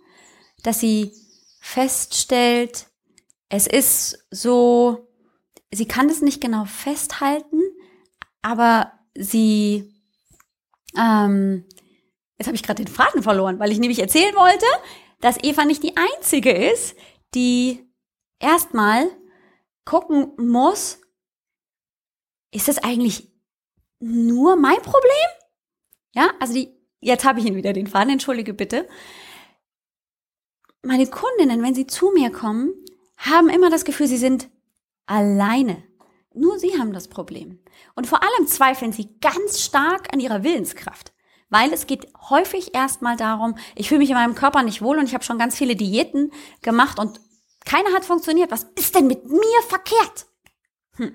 dass 0.63 0.79
sie 0.79 1.13
feststellt, 1.59 2.87
es 3.49 3.67
ist 3.67 4.27
so, 4.29 5.07
sie 5.71 5.87
kann 5.87 6.09
es 6.09 6.21
nicht 6.21 6.41
genau 6.41 6.65
festhalten, 6.65 7.61
aber 8.41 8.91
sie, 9.15 9.93
ähm, 10.97 11.65
jetzt 12.41 12.47
habe 12.47 12.55
ich 12.55 12.63
gerade 12.63 12.83
den 12.83 12.93
Faden 12.93 13.21
verloren, 13.21 13.59
weil 13.59 13.71
ich 13.71 13.79
nämlich 13.79 13.99
erzählen 13.99 14.35
wollte, 14.35 14.65
dass 15.19 15.43
Eva 15.43 15.63
nicht 15.63 15.83
die 15.83 15.95
einzige 15.95 16.51
ist, 16.51 16.95
die 17.35 17.87
erstmal 18.39 19.07
gucken 19.85 20.33
muss, 20.37 20.99
ist 22.51 22.67
das 22.67 22.79
eigentlich 22.79 23.31
nur 23.99 24.55
mein 24.55 24.81
Problem? 24.81 25.29
Ja, 26.13 26.31
also 26.39 26.53
die, 26.53 26.75
jetzt 26.99 27.23
habe 27.23 27.39
ich 27.39 27.45
ihn 27.45 27.55
wieder 27.55 27.73
den 27.73 27.87
Faden, 27.87 28.13
entschuldige 28.13 28.53
bitte. 28.53 28.87
Meine 30.81 31.07
Kundinnen, 31.07 31.61
wenn 31.61 31.75
sie 31.75 31.85
zu 31.85 32.11
mir 32.11 32.31
kommen, 32.31 32.73
haben 33.17 33.49
immer 33.49 33.69
das 33.69 33.85
Gefühl, 33.85 34.07
sie 34.07 34.17
sind 34.17 34.49
alleine. 35.05 35.83
Nur 36.33 36.57
sie 36.57 36.79
haben 36.79 36.91
das 36.91 37.07
Problem. 37.07 37.59
Und 37.93 38.07
vor 38.07 38.23
allem 38.23 38.47
zweifeln 38.47 38.91
sie 38.91 39.19
ganz 39.19 39.61
stark 39.61 40.11
an 40.11 40.19
ihrer 40.19 40.43
Willenskraft. 40.43 41.13
Weil 41.51 41.73
es 41.73 41.85
geht 41.85 42.07
häufig 42.29 42.73
erstmal 42.73 43.17
darum, 43.17 43.55
ich 43.75 43.89
fühle 43.89 43.99
mich 43.99 44.09
in 44.09 44.15
meinem 44.15 44.35
Körper 44.35 44.63
nicht 44.63 44.81
wohl 44.81 44.97
und 44.97 45.05
ich 45.05 45.13
habe 45.13 45.25
schon 45.25 45.37
ganz 45.37 45.55
viele 45.55 45.75
Diäten 45.75 46.31
gemacht 46.61 46.97
und 46.97 47.19
keiner 47.65 47.93
hat 47.93 48.05
funktioniert. 48.05 48.51
Was 48.51 48.63
ist 48.75 48.95
denn 48.95 49.05
mit 49.05 49.25
mir 49.25 49.61
verkehrt? 49.67 50.27
Hm. 50.95 51.13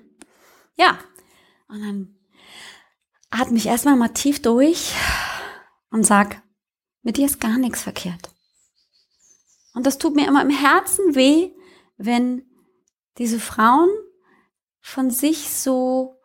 Ja. 0.75 0.99
Und 1.67 1.81
dann 1.81 2.15
atme 3.31 3.57
ich 3.57 3.65
erstmal 3.65 3.95
mal 3.95 4.09
tief 4.09 4.41
durch 4.41 4.93
und 5.89 6.05
sag, 6.05 6.41
mit 7.01 7.17
dir 7.17 7.25
ist 7.25 7.41
gar 7.41 7.57
nichts 7.57 7.81
verkehrt. 7.81 8.29
Und 9.73 9.87
das 9.87 9.97
tut 9.97 10.15
mir 10.15 10.27
immer 10.27 10.43
im 10.43 10.51
Herzen 10.51 11.15
weh, 11.15 11.51
wenn 11.97 12.45
diese 13.17 13.39
Frauen 13.39 13.89
von 14.81 15.09
sich 15.09 15.51
so 15.51 16.21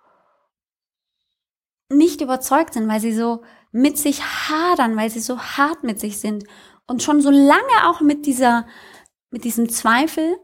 nicht 1.88 2.20
überzeugt 2.20 2.74
sind, 2.74 2.88
weil 2.88 3.00
sie 3.00 3.14
so 3.14 3.42
mit 3.72 3.98
sich 3.98 4.22
hadern, 4.22 4.96
weil 4.96 5.10
sie 5.10 5.20
so 5.20 5.38
hart 5.38 5.82
mit 5.82 5.98
sich 5.98 6.18
sind 6.18 6.44
und 6.86 7.02
schon 7.02 7.20
so 7.20 7.30
lange 7.30 7.86
auch 7.88 8.00
mit 8.00 8.26
dieser, 8.26 8.66
mit 9.30 9.44
diesem 9.44 9.68
Zweifel 9.68 10.36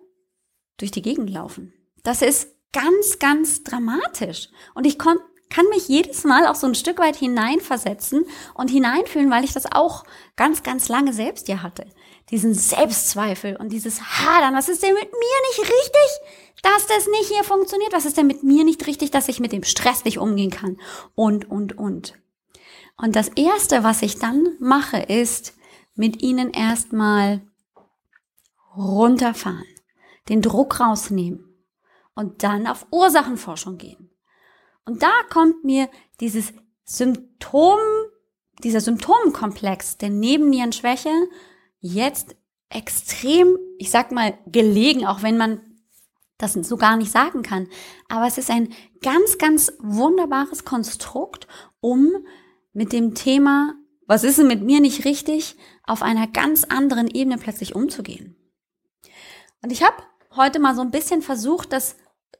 durch 0.78 0.90
die 0.90 1.02
Gegend 1.02 1.30
laufen. 1.30 1.74
Das 2.02 2.22
ist 2.22 2.48
ganz, 2.72 3.18
ganz 3.18 3.62
dramatisch. 3.62 4.48
Und 4.74 4.86
ich 4.86 4.98
kon 4.98 5.18
kann 5.50 5.66
mich 5.70 5.88
jedes 5.88 6.24
Mal 6.24 6.46
auch 6.46 6.54
so 6.54 6.66
ein 6.66 6.74
Stück 6.74 6.98
weit 6.98 7.16
hineinversetzen 7.16 8.26
und 8.52 8.68
hineinfühlen, 8.68 9.30
weil 9.30 9.44
ich 9.44 9.54
das 9.54 9.70
auch 9.72 10.04
ganz, 10.36 10.62
ganz 10.62 10.88
lange 10.88 11.14
selbst 11.14 11.48
ja 11.48 11.62
hatte. 11.62 11.86
Diesen 12.30 12.52
Selbstzweifel 12.52 13.56
und 13.56 13.70
dieses 13.70 14.02
Hadern. 14.02 14.54
Was 14.54 14.68
ist 14.68 14.82
denn 14.82 14.92
mit 14.92 15.10
mir 15.10 15.48
nicht 15.48 15.60
richtig, 15.60 16.62
dass 16.62 16.86
das 16.86 17.06
nicht 17.06 17.28
hier 17.32 17.44
funktioniert? 17.44 17.94
Was 17.94 18.04
ist 18.04 18.18
denn 18.18 18.26
mit 18.26 18.42
mir 18.42 18.64
nicht 18.64 18.86
richtig, 18.86 19.10
dass 19.10 19.28
ich 19.28 19.40
mit 19.40 19.52
dem 19.52 19.64
Stress 19.64 20.04
nicht 20.04 20.18
umgehen 20.18 20.50
kann? 20.50 20.76
Und, 21.14 21.50
und, 21.50 21.78
und. 21.78 22.12
Und 22.98 23.14
das 23.14 23.28
erste, 23.28 23.84
was 23.84 24.02
ich 24.02 24.18
dann 24.18 24.56
mache, 24.58 24.98
ist 24.98 25.54
mit 25.94 26.20
ihnen 26.22 26.50
erstmal 26.50 27.40
runterfahren, 28.76 29.64
den 30.28 30.42
Druck 30.42 30.80
rausnehmen 30.80 31.44
und 32.14 32.42
dann 32.42 32.66
auf 32.66 32.86
Ursachenforschung 32.90 33.78
gehen. 33.78 34.10
Und 34.84 35.02
da 35.02 35.12
kommt 35.30 35.64
mir 35.64 35.88
dieses 36.20 36.52
Symptom, 36.84 37.78
dieser 38.64 38.80
Symptomkomplex 38.80 39.98
der 39.98 40.10
Nebennierenschwäche 40.10 41.12
jetzt 41.80 42.34
extrem, 42.70 43.56
ich 43.78 43.90
sag 43.90 44.10
mal, 44.10 44.36
gelegen, 44.46 45.06
auch 45.06 45.22
wenn 45.22 45.36
man 45.38 45.60
das 46.38 46.54
so 46.54 46.76
gar 46.76 46.96
nicht 46.96 47.12
sagen 47.12 47.42
kann. 47.42 47.68
Aber 48.08 48.26
es 48.26 48.38
ist 48.38 48.50
ein 48.50 48.72
ganz, 49.02 49.38
ganz 49.38 49.72
wunderbares 49.78 50.64
Konstrukt, 50.64 51.46
um 51.80 52.10
mit 52.78 52.92
dem 52.92 53.16
Thema, 53.16 53.74
was 54.06 54.22
ist 54.22 54.38
denn 54.38 54.46
mit 54.46 54.62
mir 54.62 54.80
nicht 54.80 55.04
richtig, 55.04 55.56
auf 55.82 56.00
einer 56.00 56.28
ganz 56.28 56.62
anderen 56.62 57.08
Ebene 57.08 57.36
plötzlich 57.36 57.74
umzugehen. 57.74 58.36
Und 59.62 59.72
ich 59.72 59.82
habe 59.82 59.96
heute 60.36 60.60
mal 60.60 60.76
so 60.76 60.82
ein 60.82 60.92
bisschen 60.92 61.20
versucht, 61.20 61.72
das 61.72 61.96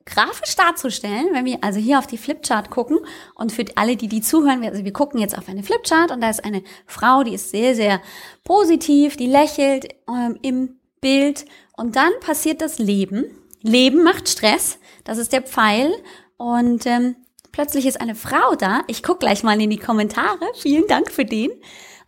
grafisch 0.06 0.54
darzustellen, 0.54 1.26
wenn 1.32 1.44
wir 1.44 1.58
also 1.62 1.80
hier 1.80 1.98
auf 1.98 2.06
die 2.06 2.18
Flipchart 2.18 2.70
gucken 2.70 2.98
und 3.34 3.50
für 3.50 3.64
alle, 3.74 3.96
die 3.96 4.06
die 4.06 4.20
zuhören, 4.20 4.62
also 4.64 4.84
wir 4.84 4.92
gucken 4.92 5.18
jetzt 5.20 5.36
auf 5.36 5.48
eine 5.48 5.64
Flipchart 5.64 6.12
und 6.12 6.20
da 6.20 6.30
ist 6.30 6.44
eine 6.44 6.62
Frau, 6.86 7.24
die 7.24 7.34
ist 7.34 7.50
sehr, 7.50 7.74
sehr 7.74 8.00
positiv, 8.44 9.16
die 9.16 9.26
lächelt 9.26 9.88
ähm, 10.08 10.38
im 10.42 10.78
Bild 11.00 11.46
und 11.76 11.96
dann 11.96 12.12
passiert 12.20 12.60
das 12.60 12.78
Leben. 12.78 13.24
Leben 13.60 14.04
macht 14.04 14.28
Stress, 14.28 14.78
das 15.02 15.18
ist 15.18 15.32
der 15.32 15.42
Pfeil 15.42 15.92
und 16.36 16.86
ähm, 16.86 17.16
plötzlich 17.58 17.86
ist 17.86 18.00
eine 18.00 18.14
Frau 18.14 18.54
da. 18.54 18.82
Ich 18.86 19.02
guck 19.02 19.18
gleich 19.18 19.42
mal 19.42 19.60
in 19.60 19.68
die 19.68 19.78
Kommentare. 19.78 20.46
Vielen 20.54 20.86
Dank 20.86 21.10
für 21.10 21.24
den. 21.24 21.50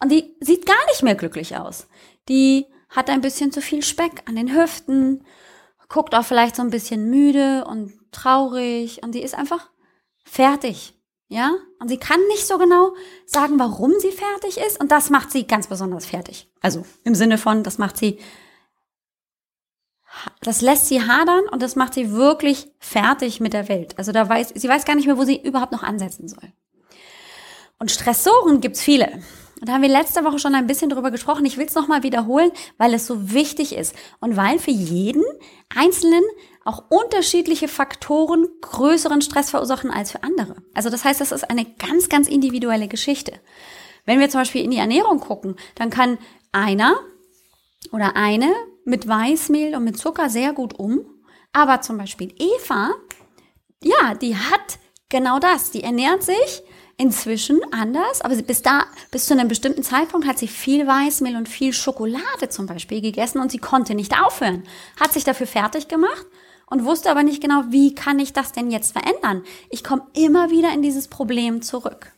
Und 0.01 0.13
die 0.13 0.37
sieht 0.39 0.65
gar 0.65 0.87
nicht 0.91 1.03
mehr 1.03 1.17
glücklich 1.17 1.57
aus. 1.57 1.89
Die 2.29 2.67
hat 2.89 3.11
ein 3.11 3.21
bisschen 3.21 3.51
zu 3.51 3.61
viel 3.61 3.83
Speck 3.83 4.23
an 4.27 4.37
den 4.37 4.55
Hüften 4.55 5.25
guckt 5.89 6.15
auch 6.15 6.25
vielleicht 6.25 6.55
so 6.55 6.63
ein 6.63 6.71
bisschen 6.71 7.11
müde 7.11 7.65
und 7.65 7.93
traurig 8.13 9.03
und 9.03 9.13
sie 9.13 9.23
ist 9.23 9.35
einfach 9.35 9.71
fertig. 10.25 10.95
Ja? 11.27 11.51
Und 11.81 11.89
sie 11.89 11.99
kann 11.99 12.21
nicht 12.29 12.47
so 12.47 12.57
genau 12.57 12.93
sagen, 13.27 13.59
warum 13.59 13.93
sie 13.99 14.13
fertig 14.13 14.57
ist 14.65 14.81
und 14.81 14.93
das 14.93 15.11
macht 15.11 15.33
sie 15.33 15.49
ganz 15.49 15.67
besonders 15.67 16.07
fertig. 16.07 16.49
Also 16.61 16.87
im 17.03 17.17
Sinne 17.17 17.39
von, 17.39 17.65
das 17.65 17.77
macht 17.79 17.97
sie, 17.97 18.21
das 20.41 20.61
lässt 20.61 20.87
sie 20.87 21.03
hadern 21.03 21.45
und 21.51 21.63
das 21.63 21.77
macht 21.77 21.95
sie 21.95 22.13
wirklich 22.13 22.69
fertig 22.79 23.41
mit 23.41 23.53
der 23.53 23.69
Welt. 23.69 23.97
Also 23.99 24.13
da 24.13 24.29
weiß, 24.29 24.53
sie 24.55 24.69
weiß 24.69 24.85
gar 24.85 24.95
nicht 24.95 25.07
mehr, 25.07 25.19
wo 25.19 25.25
sie 25.25 25.41
überhaupt 25.41 25.73
noch 25.73 25.83
ansetzen 25.83 26.29
soll. 26.29 26.53
Und 27.79 27.91
Stressoren 27.91 28.61
gibt's 28.61 28.83
viele. 28.83 29.23
Und 29.61 29.69
da 29.69 29.75
haben 29.75 29.83
wir 29.83 29.91
letzte 29.91 30.25
Woche 30.25 30.39
schon 30.39 30.55
ein 30.55 30.67
bisschen 30.67 30.91
drüber 30.91 31.11
gesprochen. 31.11 31.45
Ich 31.45 31.59
will 31.59 31.67
es 31.67 31.75
nochmal 31.75 32.03
wiederholen, 32.03 32.51
weil 32.79 32.95
es 32.95 33.07
so 33.07 33.33
wichtig 33.33 33.75
ist 33.75 33.95
und 34.21 34.37
weil 34.37 34.59
für 34.59 34.71
jeden 34.71 35.25
Einzelnen 35.75 36.23
auch 36.65 36.85
unterschiedliche 36.89 37.69
Faktoren 37.69 38.49
größeren 38.61 39.23
Stress 39.23 39.51
verursachen 39.51 39.91
als 39.91 40.13
für 40.13 40.23
andere. 40.23 40.57
Also 40.75 40.89
das 40.89 41.05
heißt, 41.05 41.21
das 41.21 41.33
ist 41.33 41.51
eine 41.51 41.65
ganz, 41.65 42.09
ganz 42.09 42.29
individuelle 42.29 42.89
Geschichte. 42.89 43.33
Wenn 44.07 44.19
wir 44.19 44.31
zum 44.31 44.41
Beispiel 44.41 44.65
in 44.65 44.71
die 44.71 44.79
Ernährung 44.79 45.21
gucken, 45.21 45.57
dann 45.75 45.91
kann 45.91 46.19
einer 46.53 46.99
oder 47.93 48.17
eine 48.17 48.51
mit 48.91 49.09
Weißmehl 49.09 49.75
und 49.75 49.85
mit 49.85 49.97
Zucker 49.97 50.29
sehr 50.29 50.53
gut 50.53 50.79
um. 50.79 51.01
Aber 51.53 51.81
zum 51.81 51.97
Beispiel 51.97 52.35
Eva, 52.39 52.91
ja, 53.83 54.15
die 54.15 54.37
hat 54.37 54.79
genau 55.09 55.39
das. 55.39 55.71
Die 55.71 55.83
ernährt 55.83 56.23
sich 56.23 56.63
inzwischen 56.99 57.61
anders, 57.73 58.21
aber 58.21 58.37
bis 58.37 58.61
da, 58.61 58.85
bis 59.11 59.25
zu 59.25 59.33
einem 59.33 59.49
bestimmten 59.49 59.83
Zeitpunkt 59.83 60.27
hat 60.27 60.39
sie 60.39 60.49
viel 60.49 60.87
Weißmehl 60.87 61.37
und 61.37 61.49
viel 61.49 61.73
Schokolade 61.73 62.51
zum 62.51 62.67
Beispiel 62.67 63.01
gegessen 63.01 63.41
und 63.41 63.51
sie 63.51 63.59
konnte 63.59 63.95
nicht 63.95 64.21
aufhören. 64.21 64.65
Hat 65.01 65.15
sich 65.15 65.25
dafür 65.25 65.47
fertig 65.47 65.89
gemacht 65.89 66.27
und 66.67 66.85
wusste 66.85 67.11
aber 67.11 67.23
nicht 67.23 67.41
genau, 67.41 67.63
wie 67.71 67.95
kann 67.95 68.19
ich 68.19 68.35
das 68.35 68.53
denn 68.53 68.71
jetzt 68.71 68.93
verändern? 68.93 69.45
Ich 69.71 69.83
komme 69.83 70.07
immer 70.15 70.51
wieder 70.51 70.75
in 70.75 70.83
dieses 70.83 71.09
Problem 71.09 71.63
zurück. 71.63 72.13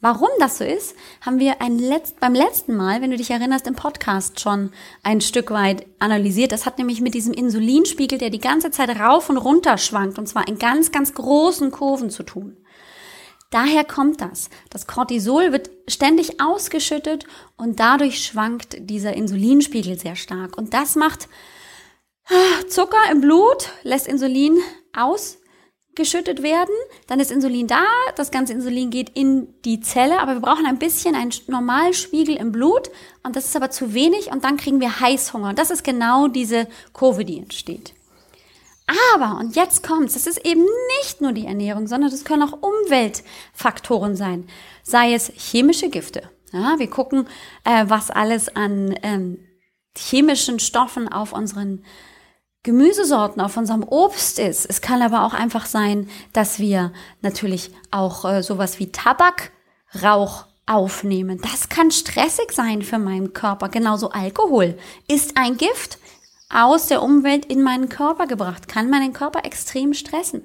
Warum 0.00 0.28
das 0.38 0.58
so 0.58 0.64
ist, 0.64 0.94
haben 1.22 1.40
wir 1.40 1.60
ein 1.60 1.76
Letzt, 1.76 2.20
beim 2.20 2.32
letzten 2.32 2.76
Mal, 2.76 3.02
wenn 3.02 3.10
du 3.10 3.16
dich 3.16 3.32
erinnerst, 3.32 3.66
im 3.66 3.74
Podcast 3.74 4.38
schon 4.38 4.70
ein 5.02 5.20
Stück 5.20 5.50
weit 5.50 5.86
analysiert. 5.98 6.52
Das 6.52 6.66
hat 6.66 6.78
nämlich 6.78 7.00
mit 7.00 7.14
diesem 7.14 7.32
Insulinspiegel, 7.32 8.16
der 8.16 8.30
die 8.30 8.38
ganze 8.38 8.70
Zeit 8.70 8.90
rauf 9.00 9.28
und 9.28 9.38
runter 9.38 9.76
schwankt, 9.76 10.16
und 10.20 10.28
zwar 10.28 10.46
in 10.46 10.60
ganz, 10.60 10.92
ganz 10.92 11.14
großen 11.14 11.72
Kurven 11.72 12.10
zu 12.10 12.22
tun. 12.22 12.56
Daher 13.50 13.82
kommt 13.82 14.20
das. 14.20 14.50
Das 14.70 14.86
Cortisol 14.86 15.50
wird 15.50 15.70
ständig 15.88 16.40
ausgeschüttet 16.40 17.24
und 17.56 17.80
dadurch 17.80 18.22
schwankt 18.24 18.76
dieser 18.78 19.14
Insulinspiegel 19.14 19.98
sehr 19.98 20.14
stark. 20.14 20.56
Und 20.56 20.74
das 20.74 20.94
macht 20.94 21.28
ah, 22.28 22.68
Zucker 22.68 23.10
im 23.10 23.20
Blut, 23.20 23.70
lässt 23.82 24.06
Insulin 24.06 24.58
aus, 24.96 25.38
geschüttet 25.98 26.42
werden, 26.42 26.74
dann 27.06 27.20
ist 27.20 27.30
Insulin 27.30 27.66
da, 27.66 27.84
das 28.16 28.30
ganze 28.30 28.54
Insulin 28.54 28.88
geht 28.88 29.10
in 29.10 29.52
die 29.66 29.80
Zelle, 29.80 30.20
aber 30.20 30.32
wir 30.32 30.40
brauchen 30.40 30.64
ein 30.64 30.78
bisschen 30.78 31.14
einen 31.14 31.34
Normalspiegel 31.46 32.36
im 32.36 32.52
Blut 32.52 32.90
und 33.22 33.36
das 33.36 33.44
ist 33.44 33.56
aber 33.56 33.70
zu 33.70 33.92
wenig 33.92 34.32
und 34.32 34.44
dann 34.44 34.56
kriegen 34.56 34.80
wir 34.80 35.00
Heißhunger. 35.00 35.50
Und 35.50 35.58
das 35.58 35.70
ist 35.70 35.84
genau 35.84 36.28
diese 36.28 36.66
Kurve, 36.94 37.26
die 37.26 37.38
entsteht. 37.38 37.92
Aber, 39.14 39.38
und 39.38 39.54
jetzt 39.54 39.86
kommt's, 39.86 40.16
es 40.16 40.26
ist 40.26 40.46
eben 40.46 40.64
nicht 41.00 41.20
nur 41.20 41.32
die 41.32 41.46
Ernährung, 41.46 41.86
sondern 41.86 42.10
das 42.10 42.24
können 42.24 42.42
auch 42.42 42.58
Umweltfaktoren 42.62 44.16
sein, 44.16 44.48
sei 44.82 45.12
es 45.12 45.30
chemische 45.36 45.90
Gifte. 45.90 46.22
Ja, 46.52 46.78
wir 46.78 46.88
gucken, 46.88 47.26
äh, 47.64 47.84
was 47.88 48.10
alles 48.10 48.48
an 48.56 48.94
ähm, 49.02 49.38
chemischen 49.94 50.58
Stoffen 50.58 51.08
auf 51.08 51.34
unseren 51.34 51.84
Gemüsesorten 52.62 53.40
auf 53.40 53.56
unserem 53.56 53.82
Obst 53.82 54.38
ist. 54.38 54.66
Es 54.66 54.80
kann 54.80 55.00
aber 55.02 55.24
auch 55.24 55.34
einfach 55.34 55.66
sein, 55.66 56.08
dass 56.32 56.58
wir 56.58 56.92
natürlich 57.22 57.70
auch 57.90 58.24
äh, 58.24 58.42
sowas 58.42 58.78
wie 58.78 58.90
Tabakrauch 58.90 60.46
aufnehmen. 60.66 61.40
Das 61.40 61.68
kann 61.68 61.90
stressig 61.90 62.52
sein 62.52 62.82
für 62.82 62.98
meinen 62.98 63.32
Körper. 63.32 63.68
Genauso 63.68 64.10
Alkohol 64.10 64.76
ist 65.08 65.36
ein 65.36 65.56
Gift 65.56 65.98
aus 66.50 66.86
der 66.86 67.02
Umwelt 67.02 67.46
in 67.46 67.62
meinen 67.62 67.88
Körper 67.88 68.26
gebracht, 68.26 68.68
kann 68.68 68.90
meinen 68.90 69.12
Körper 69.12 69.44
extrem 69.44 69.94
stressen. 69.94 70.42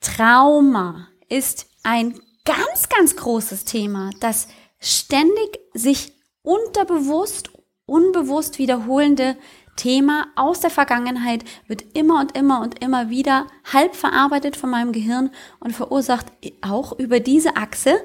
Trauma 0.00 1.08
ist 1.28 1.66
ein 1.82 2.20
ganz, 2.44 2.88
ganz 2.88 3.16
großes 3.16 3.64
Thema, 3.64 4.10
das 4.20 4.48
ständig 4.80 5.58
sich 5.74 6.12
unterbewusst, 6.42 7.50
unbewusst 7.84 8.58
wiederholende 8.58 9.36
Thema 9.78 10.26
aus 10.34 10.60
der 10.60 10.70
Vergangenheit 10.70 11.44
wird 11.68 11.96
immer 11.96 12.20
und 12.20 12.36
immer 12.36 12.60
und 12.60 12.82
immer 12.82 13.08
wieder 13.08 13.46
halb 13.72 13.94
verarbeitet 13.94 14.56
von 14.56 14.68
meinem 14.70 14.92
Gehirn 14.92 15.30
und 15.60 15.72
verursacht 15.72 16.26
auch 16.60 16.98
über 16.98 17.20
diese 17.20 17.56
Achse 17.56 17.98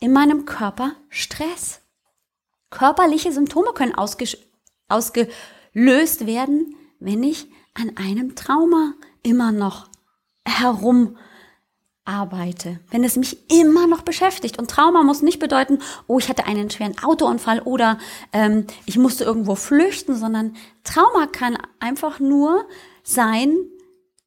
in 0.00 0.12
meinem 0.12 0.46
Körper 0.46 0.92
Stress. 1.08 1.82
Körperliche 2.70 3.32
Symptome 3.32 3.72
können 3.74 3.94
ausgelöst 3.94 4.46
werden, 6.26 6.76
wenn 7.00 7.22
ich 7.22 7.48
an 7.74 7.96
einem 7.96 8.36
Trauma 8.36 8.94
immer 9.22 9.52
noch 9.52 9.88
herum 10.46 11.16
arbeite, 12.08 12.80
wenn 12.90 13.04
es 13.04 13.16
mich 13.16 13.38
immer 13.50 13.86
noch 13.86 14.02
beschäftigt. 14.02 14.58
Und 14.58 14.70
Trauma 14.70 15.02
muss 15.02 15.22
nicht 15.22 15.38
bedeuten, 15.38 15.78
oh, 16.06 16.18
ich 16.18 16.28
hatte 16.28 16.46
einen 16.46 16.70
schweren 16.70 16.96
Autounfall 17.02 17.60
oder 17.60 17.98
ähm, 18.32 18.66
ich 18.86 18.98
musste 18.98 19.24
irgendwo 19.24 19.54
flüchten, 19.54 20.16
sondern 20.16 20.56
Trauma 20.84 21.26
kann 21.26 21.58
einfach 21.78 22.18
nur 22.18 22.64
sein, 23.02 23.56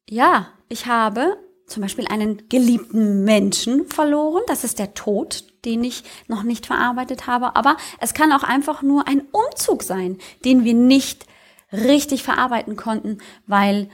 ja, 0.08 0.48
ich 0.68 0.86
habe 0.86 1.36
zum 1.66 1.82
Beispiel 1.82 2.06
einen 2.08 2.48
geliebten 2.48 3.24
Menschen 3.24 3.86
verloren, 3.88 4.42
das 4.46 4.62
ist 4.62 4.78
der 4.78 4.94
Tod, 4.94 5.44
den 5.64 5.82
ich 5.84 6.04
noch 6.28 6.42
nicht 6.42 6.66
verarbeitet 6.66 7.26
habe, 7.26 7.56
aber 7.56 7.76
es 8.00 8.14
kann 8.14 8.32
auch 8.32 8.42
einfach 8.42 8.82
nur 8.82 9.08
ein 9.08 9.22
Umzug 9.32 9.82
sein, 9.82 10.18
den 10.44 10.64
wir 10.64 10.74
nicht 10.74 11.26
richtig 11.72 12.22
verarbeiten 12.22 12.76
konnten, 12.76 13.18
weil 13.46 13.88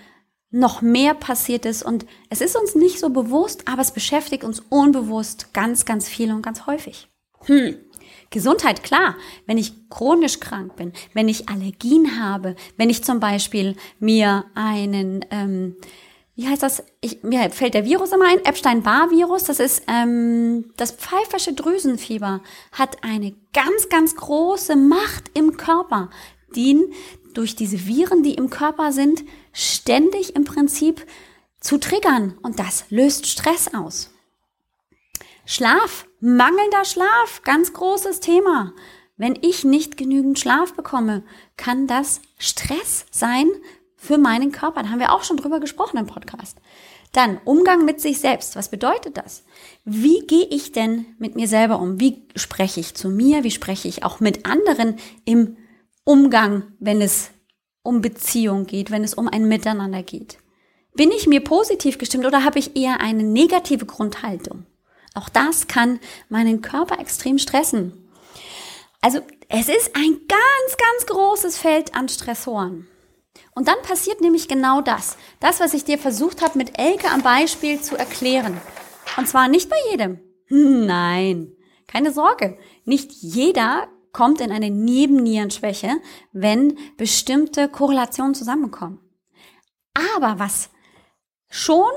noch 0.51 0.81
mehr 0.81 1.15
passiert 1.15 1.67
ist 1.67 1.83
und 1.83 2.07
es 2.31 2.41
ist 2.41 2.57
uns 2.57 2.75
nicht 2.75 2.99
so 2.99 3.11
bewusst, 3.11 3.69
aber 3.69 3.83
es 3.83 3.93
beschäftigt 3.93 4.45
uns 4.45 4.61
unbewusst 4.61 5.53
ganz, 5.53 5.85
ganz 5.85 6.09
viel 6.09 6.33
und 6.33 6.43
ganz 6.43 6.67
häufig. 6.67 7.09
Hm. 7.45 7.77
Gesundheit, 8.31 8.83
klar, 8.83 9.17
wenn 9.47 9.59
ich 9.59 9.89
chronisch 9.89 10.41
krank 10.41 10.77
bin, 10.77 10.93
wenn 11.15 11.29
ich 11.29 11.49
Allergien 11.49 12.23
habe, 12.23 12.57
wenn 12.77 12.91
ich 12.91 13.05
zum 13.05 13.21
Beispiel 13.21 13.75
mir 14.01 14.45
einen, 14.55 15.25
ähm, 15.31 15.77
wie 16.35 16.47
heißt 16.47 16.63
das, 16.63 16.83
ich, 17.01 17.23
mir 17.23 17.51
fällt 17.51 17.75
der 17.75 17.87
Virus 17.87 18.13
immer 18.13 18.27
ein, 18.27 18.45
Epstein-Barr-Virus, 18.45 19.45
das 19.45 19.61
ist 19.61 19.83
ähm, 19.89 20.73
das 20.77 20.93
pfeifersche 20.93 21.55
Drüsenfieber, 21.55 22.43
hat 22.73 23.03
eine 23.03 23.35
ganz, 23.55 23.89
ganz 23.89 24.15
große 24.15 24.77
Macht 24.77 25.31
im 25.35 25.57
Körper, 25.57 26.11
die 26.55 26.79
durch 27.33 27.57
diese 27.57 27.87
Viren, 27.87 28.23
die 28.23 28.35
im 28.35 28.51
Körper 28.51 28.93
sind, 28.93 29.25
ständig 29.53 30.37
im 30.37 30.45
Prinzip 30.45 31.07
zu 31.61 31.79
triggern. 31.79 32.39
Und 32.43 32.59
das 32.59 32.85
löst 32.91 33.27
Stress 33.27 33.73
aus. 33.75 34.11
Schlaf, 35.45 36.07
mangelnder 36.21 36.85
Schlaf, 36.85 37.43
ganz 37.43 37.73
großes 37.73 38.21
Thema. 38.21 38.75
Wenn 39.17 39.37
ich 39.41 39.65
nicht 39.65 39.97
genügend 39.97 40.39
Schlaf 40.39 40.75
bekomme, 40.75 41.25
kann 41.57 41.87
das 41.87 42.21
Stress 42.39 43.07
sein 43.11 43.49
für 43.97 44.19
meinen 44.19 44.53
Körper. 44.53 44.83
Da 44.83 44.91
haben 44.91 45.01
wir 45.01 45.13
auch 45.13 45.25
schon 45.25 45.37
drüber 45.37 45.59
gesprochen 45.59 45.97
im 45.97 46.07
Podcast. 46.07 46.59
Dann 47.13 47.41
Umgang 47.45 47.85
mit 47.85 48.01
sich 48.01 48.21
selbst. 48.21 48.55
Was 48.57 48.71
bedeutet 48.71 49.17
das? 49.17 49.43
Wie 49.85 50.21
gehe 50.27 50.47
ich 50.51 50.73
denn 50.73 51.07
mit 51.19 51.35
mir 51.35 51.49
selber 51.49 51.81
um? 51.81 51.99
Wie 51.99 52.29
spreche 52.37 52.81
ich 52.81 52.95
zu 52.95 53.09
mir? 53.09 53.43
Wie 53.43 53.51
spreche 53.51 53.89
ich 53.89 54.05
auch 54.05 54.21
mit 54.21 54.47
anderen 54.47 54.99
im 55.25 55.57
Umgang, 56.05 56.75
wenn 56.79 57.01
es 57.01 57.31
um 57.89 58.03
Beziehung 58.03 58.67
geht, 58.67 58.91
wenn 58.91 59.03
es 59.03 59.15
um 59.15 59.29
ein 59.29 59.49
Miteinander 59.49 60.03
geht? 60.03 60.39
Bin 60.95 61.11
ich 61.11 61.27
mir 61.27 61.43
positiv 61.43 61.97
gestimmt 61.97 62.27
oder 62.27 62.45
habe 62.45 62.59
ich 62.59 62.77
eher 62.77 63.01
eine 63.01 63.23
negative 63.23 63.87
Grundhaltung? 63.87 64.67
Auch 65.15 65.31
das 65.31 65.69
kann 65.69 65.99
meinen 66.29 66.61
Körper 66.61 67.01
extrem 67.01 67.39
stressen. 67.39 68.11
Also 69.01 69.21
es 69.49 69.69
ist 69.69 69.97
ein 69.97 70.21
ganz, 70.29 70.77
ganz 70.77 71.07
großes 71.07 71.57
Feld 71.57 71.95
an 71.95 72.09
Stressoren. 72.09 72.87
Und 73.55 73.69
dann 73.69 73.81
passiert 73.83 74.21
nämlich 74.21 74.49
genau 74.49 74.83
das. 74.83 75.17
Das, 75.41 75.59
was 75.59 75.73
ich 75.73 75.85
dir 75.85 75.99
versucht 75.99 76.43
habe, 76.43 76.59
mit 76.59 76.79
Elke 76.79 77.09
am 77.11 77.23
Beispiel 77.23 77.81
zu 77.81 77.97
erklären. 77.97 78.61
Und 79.17 79.29
zwar 79.29 79.49
nicht 79.49 79.71
bei 79.71 79.77
jedem. 79.91 80.21
Nein, 80.49 81.53
keine 81.87 82.13
Sorge. 82.13 82.59
Nicht 82.85 83.13
jeder 83.13 83.89
kommt 84.13 84.41
in 84.41 84.51
eine 84.51 84.71
Nebennierenschwäche, 84.71 86.01
wenn 86.33 86.79
bestimmte 86.97 87.69
Korrelationen 87.69 88.35
zusammenkommen. 88.35 89.01
Aber 90.17 90.39
was 90.39 90.71
schon 91.49 91.91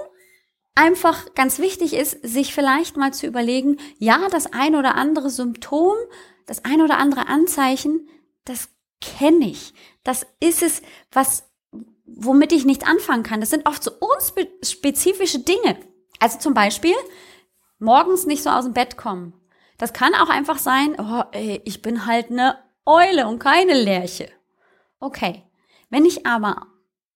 einfach 0.75 1.33
ganz 1.35 1.59
wichtig 1.59 1.93
ist, 1.93 2.17
sich 2.23 2.53
vielleicht 2.53 2.97
mal 2.97 3.13
zu 3.13 3.27
überlegen, 3.27 3.77
ja, 3.97 4.27
das 4.29 4.51
ein 4.53 4.75
oder 4.75 4.95
andere 4.95 5.29
Symptom, 5.29 5.95
das 6.45 6.65
ein 6.65 6.81
oder 6.81 6.97
andere 6.97 7.27
Anzeichen, 7.27 8.09
das 8.45 8.69
kenne 8.99 9.49
ich. 9.49 9.73
Das 10.03 10.25
ist 10.39 10.63
es, 10.63 10.81
was, 11.11 11.49
womit 12.05 12.51
ich 12.51 12.65
nicht 12.65 12.87
anfangen 12.87 13.23
kann. 13.23 13.39
Das 13.39 13.49
sind 13.49 13.67
oft 13.67 13.83
so 13.83 13.91
unspezifische 13.91 15.39
Dinge. 15.39 15.77
Also 16.19 16.39
zum 16.39 16.53
Beispiel, 16.53 16.95
morgens 17.79 18.25
nicht 18.25 18.43
so 18.43 18.49
aus 18.49 18.65
dem 18.65 18.73
Bett 18.73 18.97
kommen. 18.97 19.33
Das 19.81 19.93
kann 19.93 20.13
auch 20.13 20.29
einfach 20.29 20.59
sein, 20.59 20.95
oh, 20.99 21.23
ey, 21.31 21.59
ich 21.65 21.81
bin 21.81 22.05
halt 22.05 22.29
eine 22.29 22.55
Eule 22.85 23.27
und 23.27 23.39
keine 23.39 23.73
Lerche. 23.73 24.29
Okay. 24.99 25.41
Wenn 25.89 26.05
ich 26.05 26.27
aber 26.27 26.67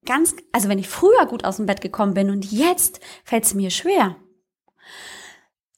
ganz, 0.04 0.36
also 0.51 0.67
wenn 0.67 0.80
ich 0.80 0.89
früher 0.89 1.28
gut 1.28 1.45
aus 1.45 1.58
dem 1.58 1.67
Bett 1.67 1.82
gekommen 1.82 2.15
bin 2.15 2.32
und 2.32 2.51
jetzt 2.51 3.01
fällt 3.23 3.43
es 3.43 3.54
mir 3.54 3.69
schwer, 3.69 4.15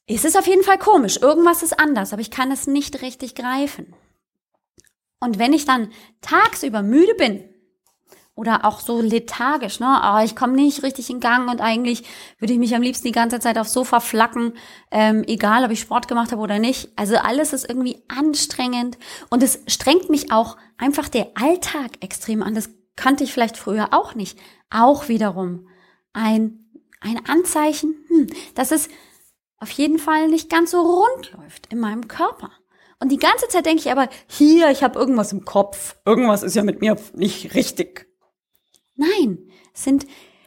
ist 0.06 0.24
es 0.24 0.34
auf 0.34 0.46
jeden 0.46 0.62
Fall 0.62 0.78
komisch. 0.78 1.18
Irgendwas 1.18 1.62
ist 1.62 1.78
anders, 1.78 2.14
aber 2.14 2.22
ich 2.22 2.30
kann 2.30 2.50
es 2.50 2.66
nicht 2.66 3.02
richtig 3.02 3.34
greifen. 3.34 3.94
Und 5.20 5.38
wenn 5.38 5.52
ich 5.52 5.66
dann 5.66 5.92
tagsüber 6.22 6.80
müde 6.80 7.14
bin, 7.16 7.54
oder 8.38 8.64
auch 8.64 8.78
so 8.78 9.00
lethargisch, 9.00 9.80
ne? 9.80 10.00
Oh, 10.04 10.24
ich 10.24 10.36
komme 10.36 10.52
nicht 10.52 10.84
richtig 10.84 11.10
in 11.10 11.18
Gang 11.18 11.50
und 11.50 11.60
eigentlich 11.60 12.04
würde 12.38 12.52
ich 12.52 12.58
mich 12.60 12.74
am 12.74 12.82
liebsten 12.82 13.08
die 13.08 13.12
ganze 13.12 13.40
Zeit 13.40 13.58
aufs 13.58 13.72
Sofa 13.72 13.98
flacken, 13.98 14.52
ähm, 14.92 15.24
egal 15.26 15.64
ob 15.64 15.72
ich 15.72 15.80
Sport 15.80 16.06
gemacht 16.06 16.30
habe 16.30 16.40
oder 16.40 16.60
nicht. 16.60 16.90
Also 16.94 17.16
alles 17.16 17.52
ist 17.52 17.68
irgendwie 17.68 18.00
anstrengend 18.06 18.96
und 19.28 19.42
es 19.42 19.60
strengt 19.66 20.08
mich 20.08 20.30
auch 20.30 20.56
einfach 20.76 21.08
der 21.08 21.32
Alltag 21.34 21.98
extrem 22.00 22.44
an. 22.44 22.54
Das 22.54 22.70
kannte 22.94 23.24
ich 23.24 23.32
vielleicht 23.32 23.56
früher 23.56 23.88
auch 23.90 24.14
nicht. 24.14 24.38
Auch 24.70 25.08
wiederum 25.08 25.66
ein, 26.12 26.70
ein 27.00 27.20
Anzeichen, 27.26 27.96
hm, 28.06 28.28
dass 28.54 28.70
es 28.70 28.88
auf 29.58 29.70
jeden 29.70 29.98
Fall 29.98 30.28
nicht 30.28 30.48
ganz 30.48 30.70
so 30.70 30.80
rund 30.80 31.32
läuft 31.32 31.72
in 31.72 31.80
meinem 31.80 32.06
Körper. 32.06 32.52
Und 33.00 33.10
die 33.10 33.18
ganze 33.18 33.48
Zeit 33.48 33.66
denke 33.66 33.80
ich 33.80 33.90
aber, 33.90 34.08
hier, 34.28 34.70
ich 34.70 34.84
habe 34.84 34.98
irgendwas 34.98 35.32
im 35.32 35.44
Kopf. 35.44 35.96
Irgendwas 36.04 36.44
ist 36.44 36.54
ja 36.54 36.62
mit 36.62 36.80
mir 36.80 36.96
nicht 37.14 37.54
richtig. 37.54 38.07
Nein, 38.98 39.48
es 39.72 39.84
sind 39.84 40.06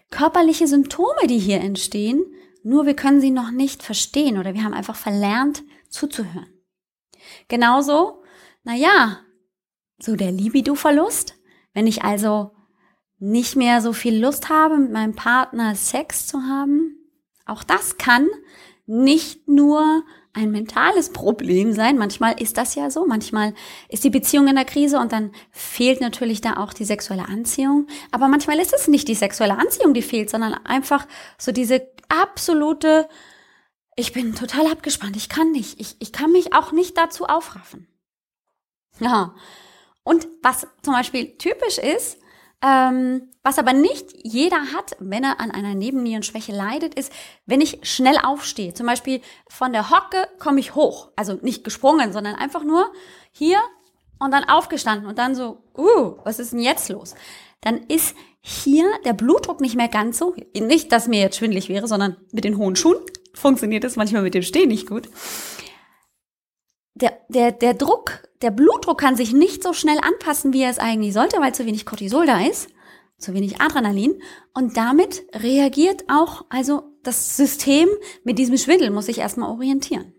körperliche 0.09 0.67
Symptome, 0.67 1.25
die 1.27 1.39
hier 1.39 1.61
entstehen, 1.61 2.21
nur 2.63 2.85
wir 2.85 2.95
können 2.95 3.21
sie 3.21 3.31
noch 3.31 3.49
nicht 3.49 3.81
verstehen 3.81 4.37
oder 4.37 4.53
wir 4.53 4.63
haben 4.63 4.73
einfach 4.73 4.97
verlernt 4.97 5.63
zuzuhören. 5.89 6.49
Genauso, 7.47 8.23
na 8.63 8.75
ja, 8.75 9.21
so 9.99 10.17
der 10.17 10.33
Libido-Verlust, 10.33 11.35
wenn 11.73 11.87
ich 11.87 12.03
also 12.03 12.51
nicht 13.19 13.55
mehr 13.55 13.81
so 13.81 13.93
viel 13.93 14.19
Lust 14.21 14.49
habe, 14.49 14.77
mit 14.77 14.91
meinem 14.91 15.15
Partner 15.15 15.73
Sex 15.75 16.27
zu 16.27 16.41
haben, 16.41 16.97
auch 17.45 17.63
das 17.63 17.97
kann 17.97 18.27
nicht 18.85 19.47
nur 19.47 20.03
ein 20.33 20.51
mentales 20.51 21.11
Problem 21.11 21.73
sein. 21.73 21.97
Manchmal 21.97 22.41
ist 22.41 22.57
das 22.57 22.75
ja 22.75 22.89
so. 22.89 23.05
Manchmal 23.05 23.53
ist 23.89 24.03
die 24.03 24.09
Beziehung 24.09 24.47
in 24.47 24.55
der 24.55 24.65
Krise 24.65 24.99
und 24.99 25.11
dann 25.11 25.31
fehlt 25.51 25.99
natürlich 25.99 26.41
da 26.41 26.57
auch 26.57 26.73
die 26.73 26.85
sexuelle 26.85 27.27
Anziehung. 27.27 27.87
Aber 28.11 28.27
manchmal 28.27 28.59
ist 28.59 28.73
es 28.73 28.87
nicht 28.87 29.07
die 29.07 29.15
sexuelle 29.15 29.57
Anziehung, 29.57 29.93
die 29.93 30.01
fehlt, 30.01 30.29
sondern 30.29 30.53
einfach 30.65 31.05
so 31.37 31.51
diese 31.51 31.87
absolute, 32.07 33.09
ich 33.95 34.13
bin 34.13 34.33
total 34.35 34.67
abgespannt, 34.67 35.17
ich 35.17 35.27
kann 35.29 35.51
nicht, 35.51 35.79
ich, 35.79 35.97
ich 35.99 36.13
kann 36.13 36.31
mich 36.31 36.53
auch 36.53 36.71
nicht 36.71 36.97
dazu 36.97 37.25
aufraffen. 37.25 37.87
Ja. 38.99 39.35
Und 40.03 40.27
was 40.41 40.67
zum 40.81 40.93
Beispiel 40.93 41.37
typisch 41.37 41.77
ist, 41.77 42.17
ähm, 42.63 43.29
was 43.43 43.57
aber 43.57 43.73
nicht 43.73 44.13
jeder 44.23 44.73
hat, 44.73 44.95
wenn 44.99 45.23
er 45.23 45.39
an 45.39 45.51
einer 45.51 45.73
Nebennierenschwäche 45.73 46.51
leidet, 46.51 46.93
ist, 46.93 47.11
wenn 47.45 47.61
ich 47.61 47.79
schnell 47.83 48.17
aufstehe. 48.17 48.73
Zum 48.73 48.85
Beispiel 48.85 49.21
von 49.49 49.73
der 49.73 49.89
Hocke 49.89 50.27
komme 50.37 50.59
ich 50.59 50.75
hoch. 50.75 51.09
Also 51.15 51.39
nicht 51.41 51.63
gesprungen, 51.63 52.13
sondern 52.13 52.35
einfach 52.35 52.63
nur 52.63 52.91
hier 53.31 53.59
und 54.19 54.31
dann 54.31 54.43
aufgestanden 54.43 55.07
und 55.07 55.17
dann 55.17 55.33
so, 55.33 55.63
uh, 55.75 56.17
was 56.23 56.37
ist 56.37 56.53
denn 56.53 56.59
jetzt 56.59 56.89
los? 56.89 57.15
Dann 57.61 57.77
ist 57.87 58.15
hier 58.41 58.85
der 59.05 59.13
Blutdruck 59.13 59.61
nicht 59.61 59.75
mehr 59.75 59.87
ganz 59.87 60.17
so. 60.17 60.35
Nicht, 60.53 60.91
dass 60.91 61.07
mir 61.07 61.19
jetzt 61.19 61.37
schwindlig 61.37 61.69
wäre, 61.69 61.87
sondern 61.87 62.17
mit 62.31 62.43
den 62.43 62.57
hohen 62.57 62.75
Schuhen 62.75 62.97
funktioniert 63.33 63.83
das 63.83 63.95
manchmal 63.95 64.23
mit 64.23 64.33
dem 64.33 64.43
Stehen 64.43 64.69
nicht 64.69 64.87
gut. 64.87 65.09
Der, 66.93 67.17
der, 67.29 67.51
der 67.51 67.73
Druck, 67.73 68.20
der 68.41 68.51
Blutdruck 68.51 68.99
kann 68.99 69.15
sich 69.15 69.33
nicht 69.33 69.63
so 69.63 69.73
schnell 69.73 69.99
anpassen, 69.99 70.53
wie 70.53 70.63
er 70.63 70.69
es 70.69 70.79
eigentlich 70.79 71.13
sollte, 71.13 71.39
weil 71.39 71.53
zu 71.53 71.65
wenig 71.65 71.85
Cortisol 71.85 72.25
da 72.25 72.41
ist, 72.41 72.69
zu 73.17 73.33
wenig 73.33 73.61
Adrenalin. 73.61 74.21
Und 74.53 74.77
damit 74.77 75.23
reagiert 75.33 76.05
auch, 76.09 76.45
also 76.49 76.83
das 77.03 77.37
System 77.37 77.87
mit 78.23 78.39
diesem 78.39 78.57
Schwindel 78.57 78.89
muss 78.89 79.05
sich 79.05 79.19
erstmal 79.19 79.49
orientieren. 79.49 80.13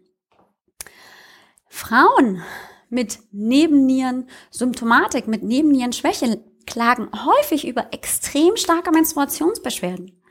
Frauen 1.68 2.42
mit 2.90 3.18
Nebennieren 3.32 4.28
Symptomatik, 4.50 5.26
mit 5.26 5.42
Nebennierenschwäche 5.42 6.44
klagen 6.66 7.08
häufig 7.24 7.66
über 7.66 7.88
extrem 7.92 8.56
starke 8.56 8.92
Menstruationsbeschwerden. 8.92 10.22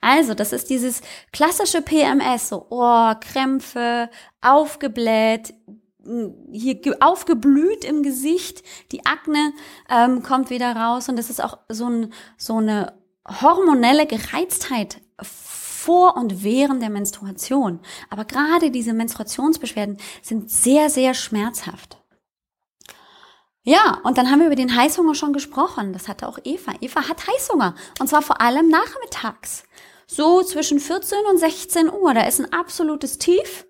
Also, 0.00 0.34
das 0.34 0.52
ist 0.52 0.68
dieses 0.70 1.00
klassische 1.32 1.80
PMS, 1.80 2.50
so 2.50 2.66
oh, 2.70 3.12
Krämpfe, 3.20 4.10
aufgebläht, 4.42 5.54
hier 6.52 6.80
aufgeblüht 7.00 7.84
im 7.84 8.02
Gesicht, 8.02 8.62
die 8.92 9.06
Akne 9.06 9.52
ähm, 9.88 10.22
kommt 10.22 10.50
wieder 10.50 10.74
raus 10.74 11.08
und 11.08 11.16
das 11.16 11.30
ist 11.30 11.42
auch 11.42 11.58
so, 11.68 11.88
ein, 11.88 12.12
so 12.36 12.56
eine 12.56 12.94
hormonelle 13.40 14.06
Gereiztheit 14.06 15.00
vor 15.22 16.16
und 16.16 16.42
während 16.42 16.82
der 16.82 16.90
Menstruation. 16.90 17.80
Aber 18.10 18.24
gerade 18.24 18.70
diese 18.70 18.92
Menstruationsbeschwerden 18.92 19.98
sind 20.22 20.50
sehr, 20.50 20.88
sehr 20.90 21.14
schmerzhaft. 21.14 21.98
Ja, 23.66 23.98
und 24.04 24.18
dann 24.18 24.30
haben 24.30 24.40
wir 24.40 24.46
über 24.46 24.56
den 24.56 24.76
Heißhunger 24.76 25.14
schon 25.14 25.32
gesprochen. 25.32 25.94
Das 25.94 26.06
hatte 26.06 26.28
auch 26.28 26.38
Eva. 26.44 26.72
Eva 26.80 27.08
hat 27.08 27.26
Heißhunger. 27.26 27.74
Und 27.98 28.08
zwar 28.08 28.20
vor 28.20 28.42
allem 28.42 28.68
nachmittags. 28.68 29.64
So 30.06 30.42
zwischen 30.42 30.80
14 30.80 31.18
und 31.30 31.38
16 31.38 31.90
Uhr. 31.90 32.12
Da 32.12 32.22
ist 32.26 32.40
ein 32.40 32.52
absolutes 32.52 33.16
Tief. 33.16 33.66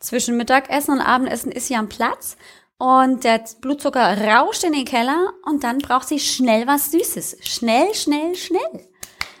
Zwischen 0.00 0.36
Mittagessen 0.36 0.94
und 0.94 1.00
Abendessen 1.00 1.50
ist 1.50 1.66
sie 1.66 1.76
am 1.76 1.88
Platz. 1.88 2.36
Und 2.78 3.24
der 3.24 3.42
Blutzucker 3.60 4.16
rauscht 4.18 4.62
in 4.62 4.72
den 4.72 4.84
Keller 4.84 5.32
und 5.44 5.64
dann 5.64 5.78
braucht 5.78 6.06
sie 6.06 6.20
schnell 6.20 6.68
was 6.68 6.92
Süßes. 6.92 7.38
Schnell, 7.42 7.92
schnell, 7.94 8.36
schnell. 8.36 8.88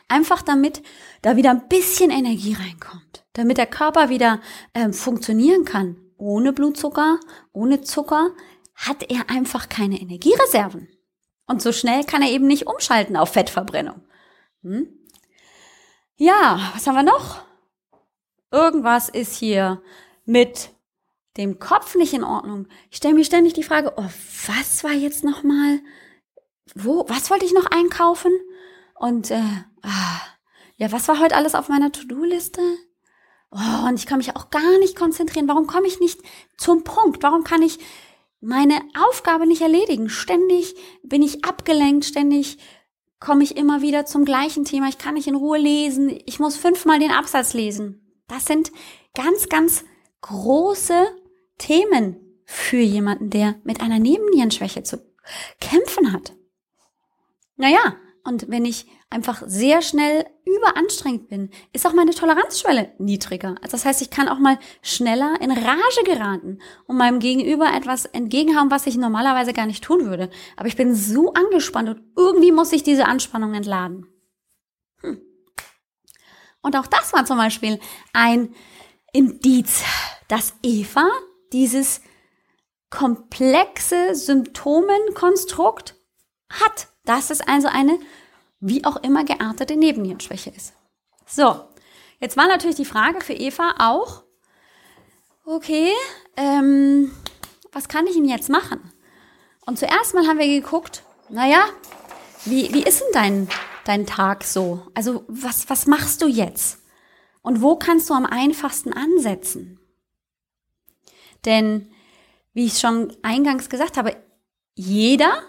Einfach 0.08 0.42
damit 0.42 0.82
da 1.22 1.36
wieder 1.36 1.50
ein 1.50 1.68
bisschen 1.68 2.10
Energie 2.10 2.54
reinkommt. 2.54 3.24
Damit 3.34 3.58
der 3.58 3.66
Körper 3.66 4.08
wieder 4.08 4.40
ähm, 4.74 4.92
funktionieren 4.92 5.64
kann. 5.64 5.96
Ohne 6.16 6.52
Blutzucker, 6.52 7.20
ohne 7.52 7.82
Zucker 7.82 8.30
hat 8.74 9.08
er 9.08 9.30
einfach 9.30 9.68
keine 9.68 10.00
Energiereserven. 10.00 10.88
Und 11.46 11.62
so 11.62 11.72
schnell 11.72 12.02
kann 12.04 12.22
er 12.22 12.30
eben 12.30 12.48
nicht 12.48 12.66
umschalten 12.66 13.16
auf 13.16 13.32
Fettverbrennung. 13.32 14.02
Hm? 14.62 14.88
Ja, 16.16 16.72
was 16.74 16.86
haben 16.88 16.96
wir 16.96 17.04
noch? 17.04 17.42
Irgendwas 18.50 19.08
ist 19.08 19.36
hier 19.36 19.80
mit 20.28 20.70
dem 21.36 21.58
Kopf 21.58 21.94
nicht 21.94 22.12
in 22.12 22.24
Ordnung. 22.24 22.68
Ich 22.90 22.98
stelle 22.98 23.14
mir 23.14 23.24
ständig 23.24 23.54
die 23.54 23.62
Frage, 23.62 23.94
oh, 23.96 24.10
was 24.46 24.84
war 24.84 24.92
jetzt 24.92 25.24
noch 25.24 25.42
mal? 25.42 25.80
Wo, 26.74 27.04
was 27.08 27.30
wollte 27.30 27.46
ich 27.46 27.54
noch 27.54 27.66
einkaufen? 27.66 28.32
Und 28.94 29.30
äh, 29.30 29.42
ah, 29.82 30.20
ja, 30.76 30.92
was 30.92 31.08
war 31.08 31.18
heute 31.18 31.36
alles 31.36 31.54
auf 31.54 31.68
meiner 31.68 31.90
To-Do-Liste? 31.92 32.60
Oh, 33.50 33.88
und 33.88 33.94
ich 33.94 34.06
kann 34.06 34.18
mich 34.18 34.36
auch 34.36 34.50
gar 34.50 34.78
nicht 34.80 34.96
konzentrieren. 34.96 35.48
Warum 35.48 35.66
komme 35.66 35.86
ich 35.86 35.98
nicht 35.98 36.20
zum 36.58 36.84
Punkt? 36.84 37.22
Warum 37.22 37.44
kann 37.44 37.62
ich 37.62 37.78
meine 38.40 38.80
Aufgabe 39.08 39.46
nicht 39.46 39.62
erledigen. 39.62 40.08
Ständig 40.08 40.74
bin 41.02 41.22
ich 41.22 41.44
abgelenkt, 41.44 42.04
ständig 42.04 42.58
komme 43.20 43.42
ich 43.42 43.56
immer 43.56 43.82
wieder 43.82 44.06
zum 44.06 44.24
gleichen 44.24 44.64
Thema. 44.64 44.88
Ich 44.88 44.98
kann 44.98 45.14
nicht 45.14 45.26
in 45.26 45.34
Ruhe 45.34 45.58
lesen. 45.58 46.20
Ich 46.26 46.38
muss 46.38 46.56
fünfmal 46.56 47.00
den 47.00 47.10
Absatz 47.10 47.52
lesen. 47.52 48.22
Das 48.28 48.46
sind 48.46 48.70
ganz, 49.14 49.48
ganz 49.48 49.84
große 50.20 51.06
Themen 51.58 52.16
für 52.44 52.78
jemanden, 52.78 53.30
der 53.30 53.56
mit 53.64 53.80
einer 53.80 53.98
Nebennierenschwäche 53.98 54.82
zu 54.82 55.04
kämpfen 55.60 56.12
hat. 56.12 56.34
Naja, 57.56 57.96
und 58.24 58.50
wenn 58.50 58.64
ich 58.64 58.86
einfach 59.10 59.42
sehr 59.46 59.80
schnell 59.80 60.26
überanstrengend 60.44 61.28
bin, 61.28 61.50
ist 61.72 61.86
auch 61.86 61.94
meine 61.94 62.12
Toleranzschwelle 62.12 62.92
niedriger. 62.98 63.56
Also 63.62 63.72
das 63.72 63.84
heißt, 63.84 64.02
ich 64.02 64.10
kann 64.10 64.28
auch 64.28 64.38
mal 64.38 64.58
schneller 64.82 65.40
in 65.40 65.50
Rage 65.50 66.04
geraten 66.04 66.58
und 66.86 66.96
meinem 66.96 67.18
Gegenüber 67.18 67.72
etwas 67.74 68.04
entgegenhauen, 68.04 68.70
was 68.70 68.86
ich 68.86 68.96
normalerweise 68.96 69.52
gar 69.52 69.66
nicht 69.66 69.82
tun 69.82 70.06
würde. 70.06 70.30
Aber 70.56 70.68
ich 70.68 70.76
bin 70.76 70.94
so 70.94 71.32
angespannt 71.32 71.88
und 71.88 72.02
irgendwie 72.16 72.52
muss 72.52 72.72
ich 72.72 72.82
diese 72.82 73.06
Anspannung 73.06 73.54
entladen. 73.54 74.06
Hm. 75.00 75.22
Und 76.60 76.76
auch 76.76 76.86
das 76.86 77.12
war 77.14 77.24
zum 77.24 77.38
Beispiel 77.38 77.80
ein 78.12 78.54
Indiz, 79.12 79.82
dass 80.28 80.54
Eva 80.62 81.08
dieses 81.52 82.00
komplexe 82.90 84.14
Symptomenkonstrukt 84.14 85.94
hat. 86.50 86.88
Das 87.04 87.30
ist 87.30 87.48
also 87.48 87.68
eine 87.68 87.98
wie 88.60 88.84
auch 88.84 88.96
immer 88.96 89.24
geartete 89.24 89.76
Nebennierenschwäche 89.76 90.50
ist. 90.50 90.74
So, 91.26 91.64
jetzt 92.20 92.36
war 92.36 92.48
natürlich 92.48 92.76
die 92.76 92.84
Frage 92.84 93.20
für 93.20 93.34
Eva 93.34 93.74
auch, 93.78 94.24
okay, 95.44 95.92
ähm, 96.36 97.12
was 97.72 97.88
kann 97.88 98.06
ich 98.06 98.14
denn 98.14 98.24
jetzt 98.24 98.48
machen? 98.48 98.92
Und 99.66 99.78
zuerst 99.78 100.14
mal 100.14 100.26
haben 100.26 100.38
wir 100.38 100.48
geguckt, 100.48 101.04
naja, 101.28 101.66
wie, 102.44 102.72
wie 102.72 102.82
ist 102.82 103.00
denn 103.00 103.12
dein, 103.12 103.48
dein 103.84 104.06
Tag 104.06 104.44
so? 104.44 104.82
Also 104.94 105.24
was, 105.28 105.68
was 105.68 105.86
machst 105.86 106.22
du 106.22 106.26
jetzt? 106.26 106.78
Und 107.42 107.62
wo 107.62 107.76
kannst 107.76 108.10
du 108.10 108.14
am 108.14 108.26
einfachsten 108.26 108.92
ansetzen? 108.92 109.78
Denn, 111.44 111.90
wie 112.52 112.66
ich 112.66 112.78
schon 112.78 113.16
eingangs 113.22 113.68
gesagt 113.68 113.96
habe, 113.96 114.16
jeder 114.74 115.42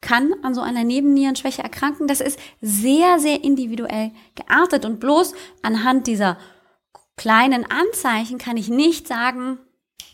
kann 0.00 0.34
an 0.42 0.54
so 0.54 0.60
einer 0.60 0.84
Nebennierenschwäche 0.84 1.62
erkranken. 1.62 2.06
Das 2.06 2.20
ist 2.20 2.38
sehr, 2.60 3.18
sehr 3.18 3.44
individuell 3.44 4.12
geartet 4.34 4.84
und 4.84 5.00
bloß 5.00 5.34
anhand 5.62 6.06
dieser 6.06 6.38
kleinen 7.16 7.66
Anzeichen 7.70 8.38
kann 8.38 8.56
ich 8.56 8.68
nicht 8.68 9.06
sagen, 9.06 9.58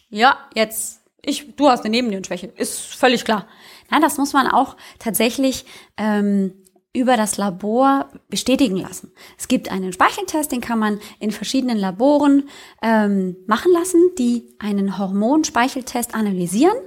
ja, 0.08 0.38
jetzt, 0.54 1.02
ich, 1.22 1.54
du 1.54 1.68
hast 1.68 1.84
eine 1.84 1.90
Nebennierenschwäche, 1.90 2.48
ist 2.48 2.80
völlig 2.80 3.24
klar. 3.24 3.46
Nein, 3.90 4.02
das 4.02 4.18
muss 4.18 4.32
man 4.32 4.48
auch 4.48 4.76
tatsächlich 4.98 5.64
ähm, 5.96 6.64
über 6.96 7.16
das 7.16 7.36
Labor 7.36 8.10
bestätigen 8.28 8.76
lassen. 8.76 9.12
Es 9.38 9.48
gibt 9.48 9.70
einen 9.70 9.92
Speicheltest, 9.92 10.50
den 10.50 10.60
kann 10.60 10.78
man 10.78 10.98
in 11.20 11.30
verschiedenen 11.30 11.76
Laboren 11.76 12.48
ähm, 12.82 13.36
machen 13.46 13.70
lassen, 13.72 14.00
die 14.18 14.54
einen 14.58 14.98
Hormonspeicheltest 14.98 16.14
analysieren 16.14 16.78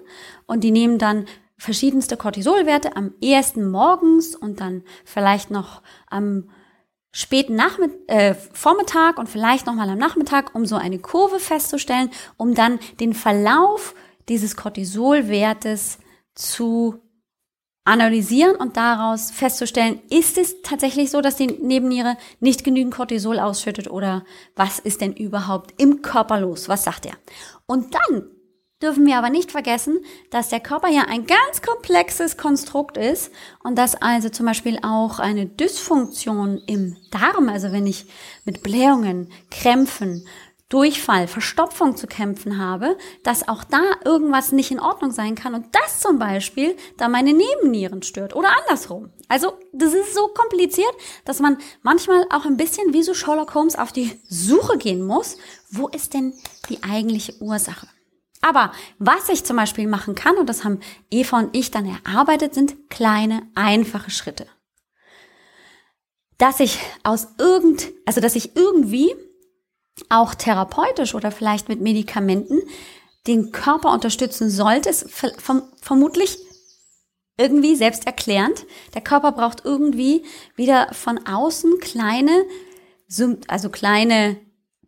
und 0.48 0.64
die 0.64 0.72
nehmen 0.72 0.98
dann 0.98 1.26
verschiedenste 1.58 2.18
Cortisolwerte 2.18 2.96
am 2.96 3.14
ehesten 3.22 3.70
morgens 3.70 4.36
und 4.36 4.62
dann 4.62 4.84
vielleicht 5.06 5.52
noch 5.52 5.84
am 6.10 6.50
späten 7.12 7.56
Nachmitt 7.56 7.92
äh, 8.08 8.34
Vormittag 8.34 9.18
und 9.20 9.30
vielleicht 9.30 9.68
nochmal 9.68 9.90
am 9.90 9.98
Nachmittag, 9.98 10.56
um 10.56 10.66
so 10.66 10.76
eine 10.76 11.00
Kurve 11.00 11.40
festzustellen, 11.40 12.10
um 12.38 12.56
dann 12.56 12.80
den 13.00 13.14
Verlauf 13.14 13.94
dieses 14.28 14.56
Cortisolwertes 14.56 16.00
zu 16.34 17.00
analysieren 17.86 18.56
und 18.56 18.78
daraus 18.78 19.32
festzustellen, 19.32 20.00
ist 20.10 20.38
es 20.38 20.62
tatsächlich 20.62 21.10
so, 21.12 21.22
dass 21.22 21.38
die 21.38 21.48
Nebenniere 21.48 22.18
nicht 22.40 22.64
genügend 22.64 22.94
Cortisol 22.94 23.40
ausschüttet 23.40 23.90
oder 23.90 24.24
was 24.56 24.80
ist 24.80 25.02
denn 25.02 25.14
überhaupt 25.14 25.74
im 25.82 26.02
Körper 26.02 26.40
los? 26.40 26.70
Was 26.70 26.84
sagt 26.84 27.06
er? 27.06 27.14
Und 27.66 27.96
dann 27.96 28.30
dürfen 28.82 29.06
wir 29.06 29.18
aber 29.18 29.30
nicht 29.30 29.52
vergessen, 29.52 30.00
dass 30.32 30.50
der 30.50 30.60
Körper 30.60 30.88
ja 30.88 31.04
ein 31.10 31.26
ganz 31.26 31.62
komplexes 31.62 32.38
Konstrukt 32.38 32.98
ist 32.98 33.32
und 33.64 33.78
dass 33.78 33.96
also 33.96 34.30
zum 34.30 34.46
Beispiel 34.46 34.80
auch 34.84 35.20
eine 35.20 35.46
Dysfunktion 35.46 36.62
im 36.66 36.96
Darm, 37.12 37.50
also 37.50 37.72
wenn 37.72 37.88
ich 37.88 38.06
mit 38.46 38.64
Blähungen, 38.64 39.32
Krämpfen, 39.52 40.26
Durchfall, 40.70 41.28
Verstopfung 41.28 41.98
zu 41.98 42.06
kämpfen 42.06 42.60
habe, 42.60 42.96
dass 43.24 43.48
auch 43.48 43.64
da 43.64 43.82
irgendwas 44.06 44.52
nicht 44.52 44.70
in 44.70 44.80
Ordnung 44.80 45.12
sein 45.12 45.34
kann 45.34 45.56
und 45.56 45.66
das 45.74 46.00
zum 46.00 46.20
Beispiel 46.20 46.78
da 46.98 47.10
meine 47.10 47.34
Nebennieren 47.34 48.04
stört 48.04 48.36
oder 48.36 48.50
andersrum. 48.62 49.10
Also 49.28 49.54
das 49.74 49.96
ist 49.96 50.14
so 50.14 50.28
kompliziert, 50.28 50.94
dass 51.26 51.40
man 51.40 51.58
manchmal 51.82 52.24
auch 52.30 52.46
ein 52.46 52.56
bisschen 52.56 52.94
wie 52.94 53.02
so 53.02 53.16
Sherlock 53.16 53.56
Holmes 53.56 53.76
auf 53.76 53.92
die 53.92 54.20
Suche 54.28 54.78
gehen 54.78 55.04
muss, 55.04 55.38
wo 55.72 55.88
ist 55.88 56.14
denn 56.14 56.34
die 56.70 56.84
eigentliche 56.84 57.42
Ursache? 57.42 57.88
Aber 58.42 58.72
was 59.00 59.28
ich 59.30 59.44
zum 59.44 59.58
Beispiel 59.58 59.88
machen 59.88 60.16
kann, 60.16 60.38
und 60.38 60.48
das 60.48 60.64
haben 60.64 60.80
Eva 61.10 61.40
und 61.40 61.56
ich 61.56 61.72
dann 61.72 61.86
erarbeitet, 61.86 62.54
sind 62.54 62.90
kleine, 62.90 63.42
einfache 63.56 64.12
Schritte. 64.12 64.46
Dass 66.38 66.60
ich 66.60 66.80
aus 67.04 67.28
irgend, 67.38 67.92
also 68.06 68.22
dass 68.22 68.36
ich 68.36 68.56
irgendwie 68.56 69.14
auch 70.10 70.36
therapeutisch 70.36 71.16
oder 71.16 71.32
vielleicht 71.32 71.70
mit 71.70 71.82
Medikamenten 71.82 72.60
den 73.28 73.52
Körper 73.52 73.92
unterstützen 73.92 74.50
sollte, 74.50 74.90
ist 74.90 75.10
vermutlich 75.82 76.38
irgendwie 77.38 77.76
selbsterklärend. 77.76 78.66
Der 78.94 79.02
Körper 79.02 79.32
braucht 79.32 79.66
irgendwie 79.66 80.24
wieder 80.56 80.94
von 80.94 81.26
außen 81.26 81.80
kleine, 81.80 82.46
also 83.48 83.70
kleine 83.70 84.38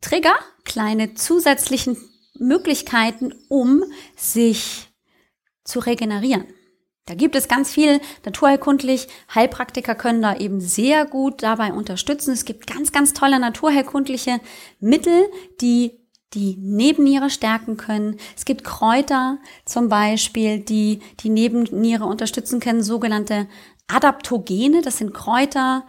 Trigger, 0.02 0.36
kleine 0.64 1.14
zusätzlichen 1.14 1.98
Möglichkeiten, 2.40 3.34
um 3.50 3.84
sich 4.16 4.90
zu 5.64 5.80
regenerieren. 5.80 6.46
Da 7.12 7.16
gibt 7.16 7.36
es 7.36 7.50
ganz 7.50 7.74
viel 7.74 8.00
naturheilkundlich. 8.24 9.10
Heilpraktiker 9.36 9.96
können 9.96 10.22
da 10.22 10.38
eben 10.38 10.62
sehr 10.62 11.06
gut 11.06 11.44
dabei 11.44 11.74
unterstützen. 11.74 12.32
Es 12.32 12.46
gibt 12.46 12.68
ganz, 12.68 12.94
ganz 12.94 13.12
tolle 13.12 13.38
naturheilkundliche 13.38 14.40
Mittel, 14.80 15.26
die 15.60 16.00
die 16.34 16.56
Nebenniere 16.58 17.30
stärken 17.30 17.76
können. 17.76 18.16
Es 18.38 18.46
gibt 18.46 18.64
Kräuter 18.64 19.40
zum 19.66 19.90
Beispiel, 19.90 20.60
die 20.60 21.02
die 21.20 21.30
Nebenniere 21.30 22.06
unterstützen 22.06 22.62
können, 22.62 22.82
sogenannte 22.82 23.50
Adaptogene. 23.88 24.82
Das 24.82 24.98
sind 24.98 25.14
Kräuter, 25.14 25.86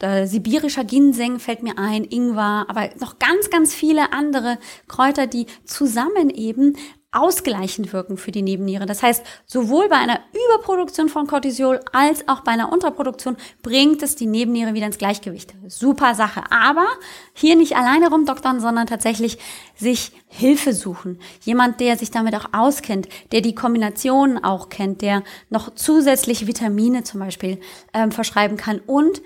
äh, 0.00 0.26
sibirischer 0.26 0.82
Ginseng 0.82 1.38
fällt 1.38 1.62
mir 1.62 1.78
ein, 1.78 2.02
Ingwer, 2.02 2.66
aber 2.68 2.90
noch 2.98 3.20
ganz, 3.20 3.48
ganz 3.48 3.72
viele 3.72 4.12
andere 4.12 4.58
Kräuter, 4.88 5.28
die 5.28 5.46
zusammen 5.64 6.30
eben 6.30 6.76
ausgleichend 7.14 7.92
wirken 7.92 8.16
für 8.16 8.32
die 8.32 8.42
Nebenniere. 8.42 8.86
Das 8.86 9.02
heißt, 9.02 9.24
sowohl 9.46 9.88
bei 9.88 9.96
einer 9.96 10.20
Überproduktion 10.32 11.08
von 11.08 11.26
Cortisol 11.26 11.80
als 11.92 12.28
auch 12.28 12.40
bei 12.40 12.52
einer 12.52 12.72
Unterproduktion 12.72 13.36
bringt 13.62 14.02
es 14.02 14.16
die 14.16 14.26
Nebenniere 14.26 14.74
wieder 14.74 14.86
ins 14.86 14.98
Gleichgewicht. 14.98 15.54
Super 15.68 16.14
Sache. 16.14 16.42
Aber 16.50 16.86
hier 17.32 17.56
nicht 17.56 17.76
alleine 17.76 18.10
rumdoktern, 18.10 18.60
sondern 18.60 18.86
tatsächlich 18.86 19.38
sich 19.76 20.12
Hilfe 20.26 20.72
suchen. 20.72 21.18
Jemand, 21.42 21.80
der 21.80 21.96
sich 21.96 22.10
damit 22.10 22.34
auch 22.34 22.48
auskennt, 22.52 23.08
der 23.32 23.40
die 23.40 23.54
Kombinationen 23.54 24.42
auch 24.42 24.68
kennt, 24.68 25.02
der 25.02 25.22
noch 25.50 25.74
zusätzliche 25.74 26.46
Vitamine 26.46 27.04
zum 27.04 27.20
Beispiel 27.20 27.60
ähm, 27.92 28.12
verschreiben 28.12 28.56
kann 28.56 28.80
und 28.86 29.22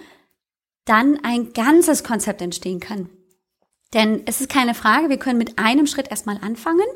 dann 0.84 1.18
ein 1.22 1.52
ganzes 1.52 2.02
Konzept 2.02 2.40
entstehen 2.40 2.80
kann. 2.80 3.10
Denn 3.94 4.22
es 4.26 4.40
ist 4.40 4.50
keine 4.50 4.74
Frage, 4.74 5.08
wir 5.08 5.18
können 5.18 5.38
mit 5.38 5.58
einem 5.58 5.86
Schritt 5.86 6.10
erstmal 6.10 6.38
anfangen, 6.42 6.86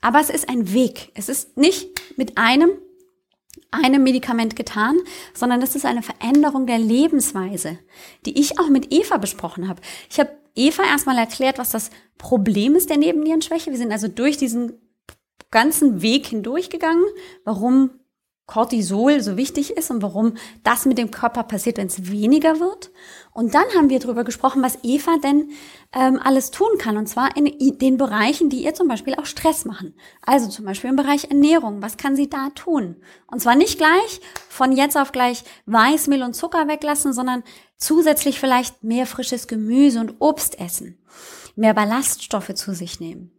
aber 0.00 0.20
es 0.20 0.30
ist 0.30 0.48
ein 0.48 0.72
Weg. 0.72 1.10
Es 1.14 1.28
ist 1.28 1.56
nicht 1.56 1.88
mit 2.16 2.38
einem, 2.38 2.70
einem 3.72 4.04
Medikament 4.04 4.54
getan, 4.54 4.96
sondern 5.34 5.60
es 5.60 5.74
ist 5.74 5.84
eine 5.84 6.02
Veränderung 6.02 6.66
der 6.66 6.78
Lebensweise, 6.78 7.78
die 8.26 8.38
ich 8.38 8.60
auch 8.60 8.68
mit 8.68 8.92
Eva 8.92 9.16
besprochen 9.16 9.68
habe. 9.68 9.80
Ich 10.08 10.20
habe 10.20 10.30
Eva 10.54 10.84
erstmal 10.84 11.18
erklärt, 11.18 11.58
was 11.58 11.70
das 11.70 11.90
Problem 12.16 12.76
ist 12.76 12.90
der 12.90 12.96
Nebennierenschwäche. 12.96 13.70
Wir 13.70 13.78
sind 13.78 13.92
also 13.92 14.06
durch 14.06 14.36
diesen 14.36 14.80
ganzen 15.50 16.00
Weg 16.00 16.26
hindurchgegangen, 16.26 17.04
warum 17.44 17.90
Cortisol 18.46 19.20
so 19.20 19.36
wichtig 19.36 19.76
ist 19.76 19.90
und 19.90 20.02
warum 20.02 20.34
das 20.62 20.86
mit 20.86 20.98
dem 20.98 21.10
Körper 21.10 21.42
passiert, 21.42 21.78
wenn 21.78 21.88
es 21.88 22.10
weniger 22.10 22.60
wird. 22.60 22.92
Und 23.32 23.54
dann 23.54 23.64
haben 23.76 23.90
wir 23.90 23.98
darüber 23.98 24.22
gesprochen, 24.22 24.62
was 24.62 24.78
Eva 24.84 25.16
denn 25.22 25.50
ähm, 25.92 26.20
alles 26.22 26.52
tun 26.52 26.78
kann. 26.78 26.96
Und 26.96 27.08
zwar 27.08 27.36
in 27.36 27.78
den 27.78 27.96
Bereichen, 27.96 28.48
die 28.48 28.62
ihr 28.62 28.72
zum 28.72 28.86
Beispiel 28.86 29.16
auch 29.16 29.26
Stress 29.26 29.64
machen. 29.64 29.94
Also 30.24 30.48
zum 30.48 30.64
Beispiel 30.64 30.90
im 30.90 30.96
Bereich 30.96 31.24
Ernährung. 31.24 31.82
Was 31.82 31.96
kann 31.96 32.14
sie 32.14 32.30
da 32.30 32.50
tun? 32.50 32.96
Und 33.26 33.40
zwar 33.40 33.56
nicht 33.56 33.78
gleich 33.78 34.20
von 34.48 34.70
jetzt 34.70 34.96
auf 34.96 35.10
gleich 35.10 35.42
Weißmehl 35.66 36.22
und 36.22 36.34
Zucker 36.34 36.68
weglassen, 36.68 37.12
sondern 37.12 37.42
zusätzlich 37.76 38.38
vielleicht 38.38 38.84
mehr 38.84 39.06
frisches 39.06 39.48
Gemüse 39.48 39.98
und 39.98 40.14
Obst 40.20 40.60
essen. 40.60 40.98
Mehr 41.56 41.74
Ballaststoffe 41.74 42.54
zu 42.54 42.74
sich 42.74 43.00
nehmen. 43.00 43.32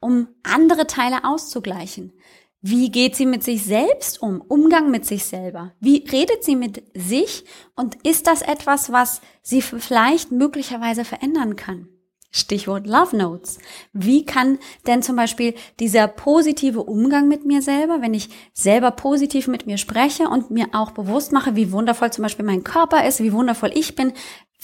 Um 0.00 0.28
andere 0.42 0.86
Teile 0.86 1.24
auszugleichen. 1.24 2.12
Wie 2.60 2.90
geht 2.90 3.14
sie 3.14 3.26
mit 3.26 3.44
sich 3.44 3.62
selbst 3.62 4.20
um? 4.20 4.40
Umgang 4.40 4.90
mit 4.90 5.06
sich 5.06 5.24
selber. 5.24 5.72
Wie 5.78 6.04
redet 6.10 6.42
sie 6.42 6.56
mit 6.56 6.82
sich? 6.94 7.44
Und 7.76 7.94
ist 8.04 8.26
das 8.26 8.42
etwas, 8.42 8.90
was 8.90 9.20
sie 9.42 9.62
vielleicht 9.62 10.32
möglicherweise 10.32 11.04
verändern 11.04 11.54
kann? 11.54 11.88
Stichwort 12.30 12.86
Love 12.86 13.16
Notes. 13.16 13.58
Wie 13.92 14.26
kann 14.26 14.58
denn 14.86 15.02
zum 15.02 15.16
Beispiel 15.16 15.54
dieser 15.80 16.08
positive 16.08 16.82
Umgang 16.82 17.28
mit 17.28 17.46
mir 17.46 17.62
selber, 17.62 18.02
wenn 18.02 18.12
ich 18.12 18.28
selber 18.52 18.90
positiv 18.90 19.46
mit 19.46 19.66
mir 19.66 19.78
spreche 19.78 20.28
und 20.28 20.50
mir 20.50 20.66
auch 20.72 20.90
bewusst 20.90 21.32
mache, 21.32 21.56
wie 21.56 21.72
wundervoll 21.72 22.12
zum 22.12 22.22
Beispiel 22.22 22.44
mein 22.44 22.64
Körper 22.64 23.06
ist, 23.06 23.22
wie 23.22 23.32
wundervoll 23.32 23.70
ich 23.72 23.94
bin, 23.94 24.12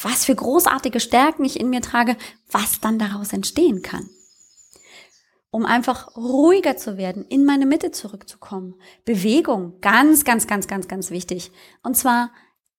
was 0.01 0.25
für 0.25 0.35
großartige 0.35 1.01
Stärken 1.01 1.45
ich 1.45 1.59
in 1.59 1.71
mir 1.71 1.81
trage, 1.81 2.17
was 2.51 2.81
dann 2.81 2.99
daraus 2.99 3.33
entstehen 3.33 3.83
kann? 3.83 4.11
Um 5.55 5.67
einfach 5.67 6.17
ruhiger 6.17 6.77
zu 6.77 6.97
werden, 6.97 7.25
in 7.29 7.45
meine 7.45 7.65
Mitte 7.65 7.93
zurückzukommen. 7.93 8.75
Bewegung, 9.05 9.81
ganz, 9.81 10.25
ganz, 10.25 10.49
ganz, 10.49 10.67
ganz, 10.67 10.89
ganz 10.89 11.13
wichtig. 11.13 11.53
Und 11.85 11.97
zwar 11.97 12.33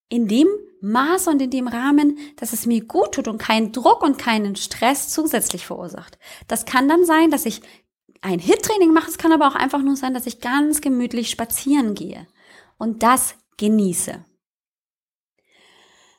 in 0.09 0.27
dem 0.27 0.49
Maß 0.81 1.29
und 1.29 1.41
in 1.41 1.51
dem 1.51 1.69
Rahmen, 1.69 2.17
dass 2.35 2.51
es 2.51 2.65
mir 2.65 2.83
gut 2.83 3.13
tut 3.13 3.29
und 3.29 3.37
keinen 3.37 3.71
Druck 3.71 4.03
und 4.03 4.17
keinen 4.17 4.57
Stress 4.57 5.07
zusätzlich 5.07 5.65
verursacht. 5.65 6.19
Das 6.49 6.65
kann 6.65 6.89
dann 6.89 7.05
sein, 7.05 7.31
dass 7.31 7.45
ich 7.45 7.61
ein 8.19 8.39
Hit-Training 8.39 8.91
mache. 8.91 9.09
Es 9.09 9.17
kann 9.17 9.31
aber 9.31 9.47
auch 9.47 9.55
einfach 9.55 9.81
nur 9.81 9.95
sein, 9.95 10.13
dass 10.13 10.27
ich 10.27 10.41
ganz 10.41 10.81
gemütlich 10.81 11.29
spazieren 11.29 11.95
gehe 11.95 12.27
und 12.77 13.03
das 13.03 13.35
genieße. 13.55 14.25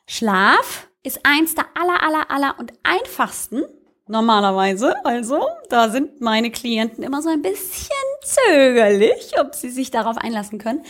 Schlaf 0.07 0.89
ist 1.03 1.23
eins 1.23 1.53
der 1.53 1.67
aller, 1.75 2.01
aller, 2.01 2.31
aller 2.31 2.55
und 2.57 2.73
einfachsten 2.81 3.61
Normalerweise, 4.07 4.93
also, 5.05 5.47
da 5.69 5.89
sind 5.89 6.21
meine 6.21 6.51
Klienten 6.51 7.03
immer 7.03 7.21
so 7.21 7.29
ein 7.29 7.41
bisschen 7.41 7.89
zögerlich, 8.23 9.33
ob 9.39 9.53
sie 9.53 9.69
sich 9.69 9.91
darauf 9.91 10.17
einlassen 10.17 10.59
können. 10.59 10.83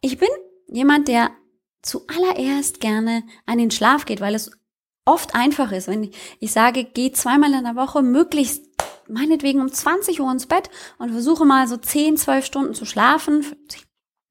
Ich 0.00 0.18
bin 0.18 0.28
jemand, 0.68 1.08
der 1.08 1.30
zuallererst 1.82 2.80
gerne 2.80 3.22
an 3.46 3.58
den 3.58 3.70
Schlaf 3.70 4.06
geht, 4.06 4.20
weil 4.20 4.34
es 4.34 4.50
oft 5.04 5.34
einfach 5.34 5.72
ist. 5.72 5.88
Wenn 5.88 6.10
ich 6.40 6.52
sage, 6.52 6.84
geh 6.84 7.12
zweimal 7.12 7.52
in 7.52 7.64
der 7.64 7.76
Woche 7.76 8.02
möglichst 8.02 8.64
meinetwegen 9.08 9.60
um 9.60 9.70
20 9.70 10.20
Uhr 10.20 10.32
ins 10.32 10.46
Bett 10.46 10.70
und 10.98 11.10
versuche 11.10 11.44
mal 11.44 11.68
so 11.68 11.76
10, 11.76 12.16
12 12.16 12.44
Stunden 12.44 12.74
zu 12.74 12.86
schlafen. 12.86 13.44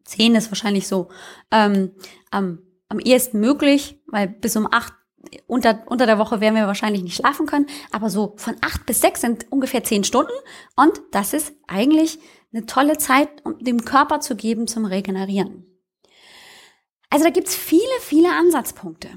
10 0.06 0.36
ist 0.36 0.50
wahrscheinlich 0.52 0.88
so 0.88 1.10
ähm, 1.52 1.92
am, 2.32 2.60
am 2.90 3.00
ehesten 3.00 3.40
möglich, 3.40 4.02
weil 4.08 4.28
bis 4.28 4.56
um 4.56 4.68
8 4.72 4.94
unter, 5.48 5.84
unter 5.88 6.06
der 6.06 6.20
Woche 6.20 6.42
werden 6.42 6.56
wir 6.56 6.68
wahrscheinlich 6.68 7.04
nicht 7.04 7.16
schlafen 7.16 7.46
können, 7.46 7.68
aber 7.92 8.10
so 8.10 8.34
von 8.38 8.56
acht 8.62 8.86
bis 8.86 9.02
sechs 9.02 9.22
sind 9.22 9.52
ungefähr 9.52 9.84
zehn 9.84 10.04
Stunden 10.04 10.34
und 10.76 11.02
das 11.12 11.34
ist 11.34 11.54
eigentlich 11.68 12.20
eine 12.54 12.66
tolle 12.66 12.98
Zeit, 12.98 13.30
um 13.44 13.58
dem 13.60 13.86
Körper 13.86 14.20
zu 14.20 14.36
geben 14.36 14.68
zum 14.68 14.86
Regenerieren. 14.86 15.66
Also 17.10 17.26
da 17.26 17.32
gibt's 17.32 17.56
viele, 17.56 17.82
viele 18.02 18.32
Ansatzpunkte. 18.32 19.10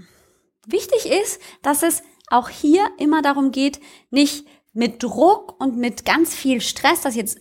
Wichtig 0.67 1.07
ist, 1.07 1.41
dass 1.63 1.83
es 1.83 2.03
auch 2.29 2.49
hier 2.49 2.89
immer 2.99 3.23
darum 3.23 3.53
geht, 3.53 3.81
nicht 4.11 4.47
mit 4.73 5.03
Druck 5.03 5.61
und 5.61 5.77
mit 5.77 6.05
ganz 6.05 6.35
viel 6.35 6.61
Stress 6.61 7.01
das 7.03 7.15
jetzt 7.15 7.41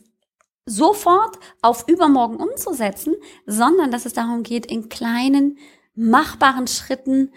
sofort 0.65 1.38
auf 1.62 1.88
übermorgen 1.88 2.38
umzusetzen, 2.38 3.15
sondern 3.45 3.91
dass 3.91 4.06
es 4.06 4.13
darum 4.13 4.43
geht, 4.43 4.65
in 4.65 4.89
kleinen, 4.89 5.58
machbaren 5.93 6.67
Schritten 6.67 7.32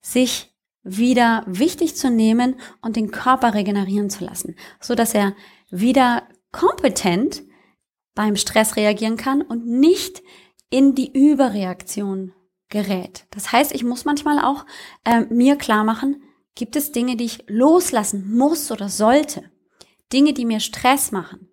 sich 0.00 0.53
wieder 0.84 1.42
wichtig 1.46 1.96
zu 1.96 2.10
nehmen 2.10 2.56
und 2.82 2.96
den 2.96 3.10
Körper 3.10 3.54
regenerieren 3.54 4.10
zu 4.10 4.24
lassen, 4.24 4.54
so 4.80 4.94
dass 4.94 5.14
er 5.14 5.34
wieder 5.70 6.28
kompetent 6.52 7.42
beim 8.14 8.36
Stress 8.36 8.76
reagieren 8.76 9.16
kann 9.16 9.42
und 9.42 9.66
nicht 9.66 10.22
in 10.70 10.94
die 10.94 11.10
Überreaktion 11.12 12.32
gerät. 12.68 13.26
Das 13.30 13.50
heißt, 13.50 13.72
ich 13.74 13.82
muss 13.82 14.04
manchmal 14.04 14.38
auch 14.38 14.66
äh, 15.04 15.20
mir 15.30 15.56
klar 15.56 15.84
machen, 15.84 16.22
gibt 16.54 16.76
es 16.76 16.92
Dinge, 16.92 17.16
die 17.16 17.24
ich 17.24 17.44
loslassen 17.48 18.32
muss 18.36 18.70
oder 18.70 18.88
sollte, 18.88 19.50
Dinge, 20.12 20.32
die 20.32 20.44
mir 20.44 20.60
Stress 20.60 21.12
machen 21.12 21.48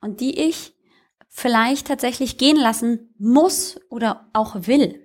und 0.00 0.20
die 0.20 0.40
ich 0.40 0.74
vielleicht 1.28 1.86
tatsächlich 1.86 2.38
gehen 2.38 2.56
lassen 2.56 3.14
muss 3.18 3.80
oder 3.88 4.28
auch 4.32 4.66
will. 4.66 5.01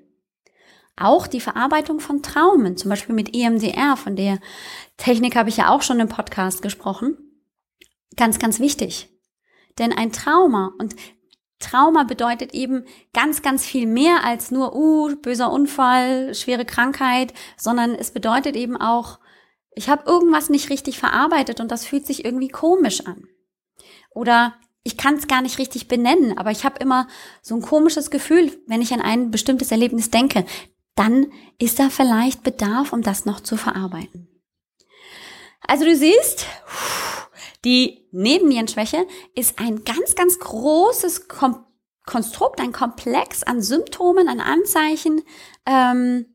Auch 1.00 1.28
die 1.28 1.42
Verarbeitung 1.42 2.00
von 2.00 2.24
Traumen, 2.24 2.76
zum 2.76 2.90
Beispiel 2.90 3.14
mit 3.14 3.36
EMDR, 3.36 3.96
von 3.98 4.16
der 4.16 4.40
Technik 4.98 5.36
habe 5.36 5.50
ich 5.50 5.58
ja 5.58 5.70
auch 5.70 5.84
schon 5.84 6.00
im 6.00 6.10
Podcast 6.10 6.62
gesprochen. 6.62 7.18
ganz, 8.16 8.40
ganz 8.40 8.60
wichtig. 8.60 9.10
Denn 9.78 9.94
ein 9.94 10.12
Trauma 10.12 10.74
und 10.80 10.96
Trauma 11.60 12.04
bedeutet 12.04 12.54
eben 12.56 12.86
ganz, 13.14 13.44
ganz 13.44 13.66
viel 13.66 13.86
mehr 13.86 14.24
als 14.24 14.50
nur, 14.50 14.76
uh, 14.76 15.16
böser 15.22 15.52
Unfall, 15.52 16.34
schwere 16.34 16.66
Krankheit, 16.66 17.34
sondern 17.58 17.94
es 17.94 18.12
bedeutet 18.12 18.56
eben 18.56 18.76
auch, 18.76 19.20
ich 19.76 19.90
habe 19.90 20.10
irgendwas 20.10 20.50
nicht 20.50 20.72
richtig 20.72 20.98
verarbeitet 20.98 21.60
und 21.60 21.72
das 21.72 21.86
fühlt 21.86 22.08
sich 22.08 22.26
irgendwie 22.26 22.48
komisch 22.48 23.06
an. 23.06 23.28
Oder 24.10 24.56
ich 24.84 24.98
kann 24.98 25.16
es 25.16 25.28
gar 25.28 25.42
nicht 25.42 25.60
richtig 25.60 25.88
benennen, 25.88 26.38
aber 26.38 26.50
ich 26.50 26.66
habe 26.66 26.80
immer 26.80 27.08
so 27.44 27.56
ein 27.56 27.62
komisches 27.62 28.10
Gefühl, 28.10 28.52
wenn 28.66 28.82
ich 28.82 28.94
an 28.94 29.02
ein 29.02 29.30
bestimmtes 29.30 29.72
Erlebnis 29.72 30.10
denke. 30.10 30.46
Dann 30.98 31.32
ist 31.60 31.80
da 31.80 31.90
vielleicht 31.90 32.44
Bedarf, 32.44 32.92
um 32.92 33.04
das 33.04 33.26
noch 33.26 33.40
zu 33.40 33.56
verarbeiten. 33.56 34.28
Also 35.62 35.86
du 35.86 35.96
siehst, 35.96 36.48
die 37.64 38.08
Nebennierenschwäche 38.12 39.08
ist 39.36 39.60
ein 39.60 39.84
ganz, 39.84 40.16
ganz 40.16 40.40
großes 40.40 41.30
Kom 41.30 41.64
Konstrukt, 42.06 42.62
ein 42.62 42.72
Komplex 42.72 43.44
an 43.44 43.62
Symptomen, 43.62 44.30
an 44.30 44.40
Anzeichen, 44.40 45.24
ähm, 45.66 46.26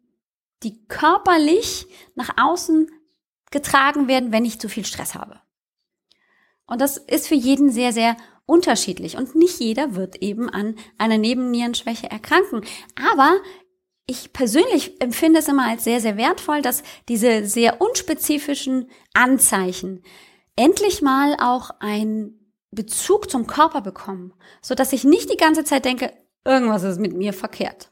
die 0.63 0.87
körperlich 0.87 1.87
nach 2.15 2.29
außen 2.37 2.91
getragen 3.51 4.07
werden, 4.07 4.33
wenn 4.33 4.45
ich 4.45 4.61
zu 4.61 4.69
viel 4.69 4.85
Stress 4.85 5.15
habe. 5.15 5.41
Und 6.67 6.83
das 6.83 6.99
ist 6.99 7.27
für 7.27 7.35
jeden 7.35 7.71
sehr, 7.73 7.95
sehr 7.95 8.19
unterschiedlich. 8.45 9.17
Und 9.17 9.35
nicht 9.35 9.61
jeder 9.61 9.95
wird 9.95 10.17
eben 10.17 10.51
an 10.51 10.77
einer 10.99 11.17
Nebennierenschwäche 11.17 12.11
erkranken. 12.11 12.63
Aber 13.13 13.39
ich 14.07 14.33
persönlich 14.33 15.01
empfinde 15.01 15.39
es 15.39 15.49
immer 15.49 15.69
als 15.69 15.85
sehr, 15.85 16.01
sehr 16.01 16.17
wertvoll, 16.17 16.63
dass 16.63 16.83
diese 17.09 17.47
sehr 17.47 17.81
unspezifischen 17.81 18.91
Anzeichen 19.15 20.03
endlich 20.57 21.03
mal 21.03 21.37
auch 21.41 21.71
einen 21.81 22.55
Bezug 22.71 23.31
zum 23.31 23.47
Körper 23.47 23.81
bekommen, 23.81 24.33
so 24.61 24.75
dass 24.75 24.93
ich 24.93 25.05
nicht 25.05 25.31
die 25.31 25.37
ganze 25.37 25.65
Zeit 25.65 25.85
denke, 25.85 26.13
irgendwas 26.45 26.83
ist 26.83 26.99
mit 26.99 27.13
mir 27.13 27.33
verkehrt. 27.33 27.91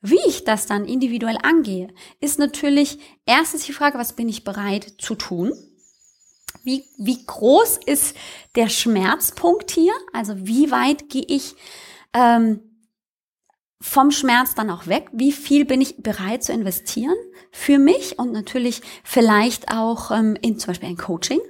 Wie 0.00 0.20
ich 0.26 0.44
das 0.44 0.66
dann 0.66 0.84
individuell 0.84 1.38
angehe, 1.42 1.88
ist 2.20 2.38
natürlich 2.38 2.98
erstens 3.24 3.66
die 3.66 3.72
Frage, 3.72 3.98
was 3.98 4.14
bin 4.14 4.28
ich 4.28 4.44
bereit 4.44 4.94
zu 4.98 5.14
tun? 5.14 5.52
Wie, 6.64 6.84
wie 6.98 7.24
groß 7.24 7.78
ist 7.86 8.16
der 8.56 8.68
Schmerzpunkt 8.68 9.70
hier? 9.70 9.92
Also 10.12 10.34
wie 10.38 10.70
weit 10.70 11.08
gehe 11.08 11.24
ich 11.26 11.54
ähm, 12.14 12.71
vom 13.82 14.12
Schmerz 14.12 14.54
dann 14.54 14.70
auch 14.70 14.86
weg? 14.86 15.08
Wie 15.12 15.32
viel 15.32 15.64
bin 15.64 15.80
ich 15.80 15.96
bereit 16.02 16.44
zu 16.44 16.52
investieren 16.52 17.16
für 17.50 17.78
mich 17.78 18.18
und 18.18 18.32
natürlich 18.32 18.80
vielleicht 19.02 19.72
auch 19.72 20.10
ähm, 20.12 20.36
in 20.40 20.58
zum 20.58 20.68
Beispiel 20.68 20.88
ein 20.88 20.96
Coaching 20.96 21.40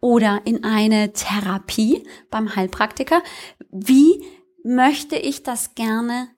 oder 0.00 0.42
in 0.44 0.64
eine 0.64 1.12
Therapie 1.12 2.06
beim 2.28 2.54
Heilpraktiker? 2.56 3.22
Wie 3.70 4.22
möchte 4.64 5.16
ich 5.16 5.44
das 5.44 5.74
gerne 5.76 6.28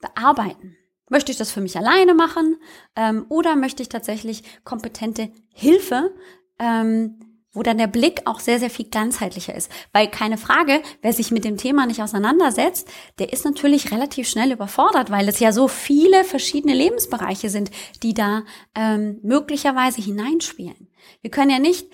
bearbeiten? 0.00 0.76
Möchte 1.08 1.30
ich 1.30 1.38
das 1.38 1.52
für 1.52 1.60
mich 1.60 1.76
alleine 1.76 2.14
machen 2.14 2.56
ähm, 2.96 3.26
oder 3.28 3.54
möchte 3.54 3.82
ich 3.82 3.88
tatsächlich 3.88 4.42
kompetente 4.64 5.30
Hilfe 5.54 6.12
ähm, 6.58 7.20
wo 7.56 7.62
dann 7.62 7.78
der 7.78 7.86
Blick 7.86 8.20
auch 8.26 8.38
sehr, 8.38 8.58
sehr 8.58 8.70
viel 8.70 8.88
ganzheitlicher 8.88 9.54
ist. 9.54 9.70
Weil 9.92 10.08
keine 10.08 10.36
Frage, 10.36 10.82
wer 11.00 11.12
sich 11.12 11.30
mit 11.30 11.44
dem 11.44 11.56
Thema 11.56 11.86
nicht 11.86 12.02
auseinandersetzt, 12.02 12.86
der 13.18 13.32
ist 13.32 13.44
natürlich 13.44 13.90
relativ 13.90 14.28
schnell 14.28 14.52
überfordert, 14.52 15.10
weil 15.10 15.28
es 15.28 15.40
ja 15.40 15.52
so 15.52 15.66
viele 15.66 16.22
verschiedene 16.24 16.74
Lebensbereiche 16.74 17.48
sind, 17.48 17.70
die 18.02 18.12
da 18.12 18.42
ähm, 18.74 19.18
möglicherweise 19.22 20.02
hineinspielen. 20.02 20.88
Wir 21.22 21.30
können 21.30 21.50
ja 21.50 21.58
nicht 21.58 21.88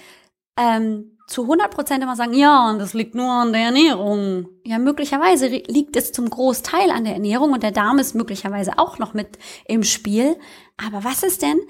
ähm, 0.58 1.16
zu 1.28 1.42
100 1.42 1.70
Prozent 1.70 2.02
immer 2.02 2.16
sagen, 2.16 2.34
ja, 2.34 2.68
und 2.68 2.80
das 2.80 2.92
liegt 2.92 3.14
nur 3.14 3.30
an 3.30 3.52
der 3.52 3.62
Ernährung. 3.62 4.48
Ja, 4.64 4.78
möglicherweise 4.78 5.46
liegt 5.46 5.96
es 5.96 6.12
zum 6.12 6.28
Großteil 6.28 6.90
an 6.90 7.04
der 7.04 7.14
Ernährung 7.14 7.52
und 7.52 7.62
der 7.62 7.70
Darm 7.70 7.98
ist 7.98 8.14
möglicherweise 8.14 8.78
auch 8.78 8.98
noch 8.98 9.14
mit 9.14 9.38
im 9.66 9.84
Spiel. 9.84 10.36
Aber 10.76 11.04
was 11.04 11.22
ist 11.22 11.42
denn, 11.42 11.60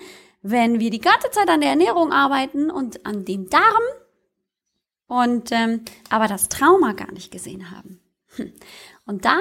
wenn 0.42 0.81
wir 0.81 0.90
die 0.90 1.00
ganze 1.00 1.31
Zeit 1.31 1.48
an 1.48 1.61
der 1.61 1.70
Ernährung 1.70 2.12
arbeiten 2.12 2.70
und 2.70 3.07
an 3.07 3.24
dem 3.24 3.48
Darm 3.48 3.83
und 5.07 5.50
ähm, 5.52 5.83
aber 6.11 6.26
das 6.26 6.48
Trauma 6.48 6.92
gar 6.92 7.12
nicht 7.12 7.31
gesehen 7.31 7.70
haben. 7.70 8.00
Hm. 8.37 8.52
Und 9.05 9.24
da, 9.24 9.38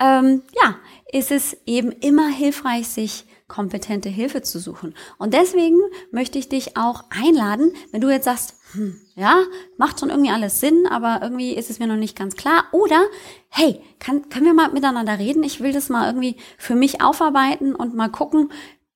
ähm, 0.00 0.42
ja, 0.60 0.76
ist 1.12 1.30
es 1.30 1.56
eben 1.66 1.92
immer 1.92 2.28
hilfreich, 2.28 2.88
sich 2.88 3.26
kompetente 3.46 4.08
Hilfe 4.08 4.40
zu 4.40 4.58
suchen. 4.58 4.94
Und 5.18 5.34
deswegen 5.34 5.78
möchte 6.10 6.38
ich 6.38 6.48
dich 6.48 6.76
auch 6.78 7.04
einladen, 7.10 7.72
wenn 7.90 8.00
du 8.00 8.08
jetzt 8.08 8.24
sagst, 8.24 8.54
hm, 8.72 8.98
ja, 9.14 9.42
macht 9.76 10.00
schon 10.00 10.08
irgendwie 10.08 10.30
alles 10.30 10.60
Sinn, 10.60 10.86
aber 10.88 11.20
irgendwie 11.22 11.52
ist 11.54 11.68
es 11.68 11.78
mir 11.78 11.86
noch 11.86 11.96
nicht 11.96 12.16
ganz 12.16 12.34
klar. 12.34 12.64
Oder, 12.72 13.04
hey, 13.50 13.78
kann, 13.98 14.30
können 14.30 14.46
wir 14.46 14.54
mal 14.54 14.72
miteinander 14.72 15.18
reden? 15.18 15.42
Ich 15.42 15.60
will 15.60 15.72
das 15.72 15.90
mal 15.90 16.06
irgendwie 16.06 16.36
für 16.56 16.74
mich 16.74 17.02
aufarbeiten 17.02 17.74
und 17.74 17.94
mal 17.94 18.08
gucken, 18.08 18.50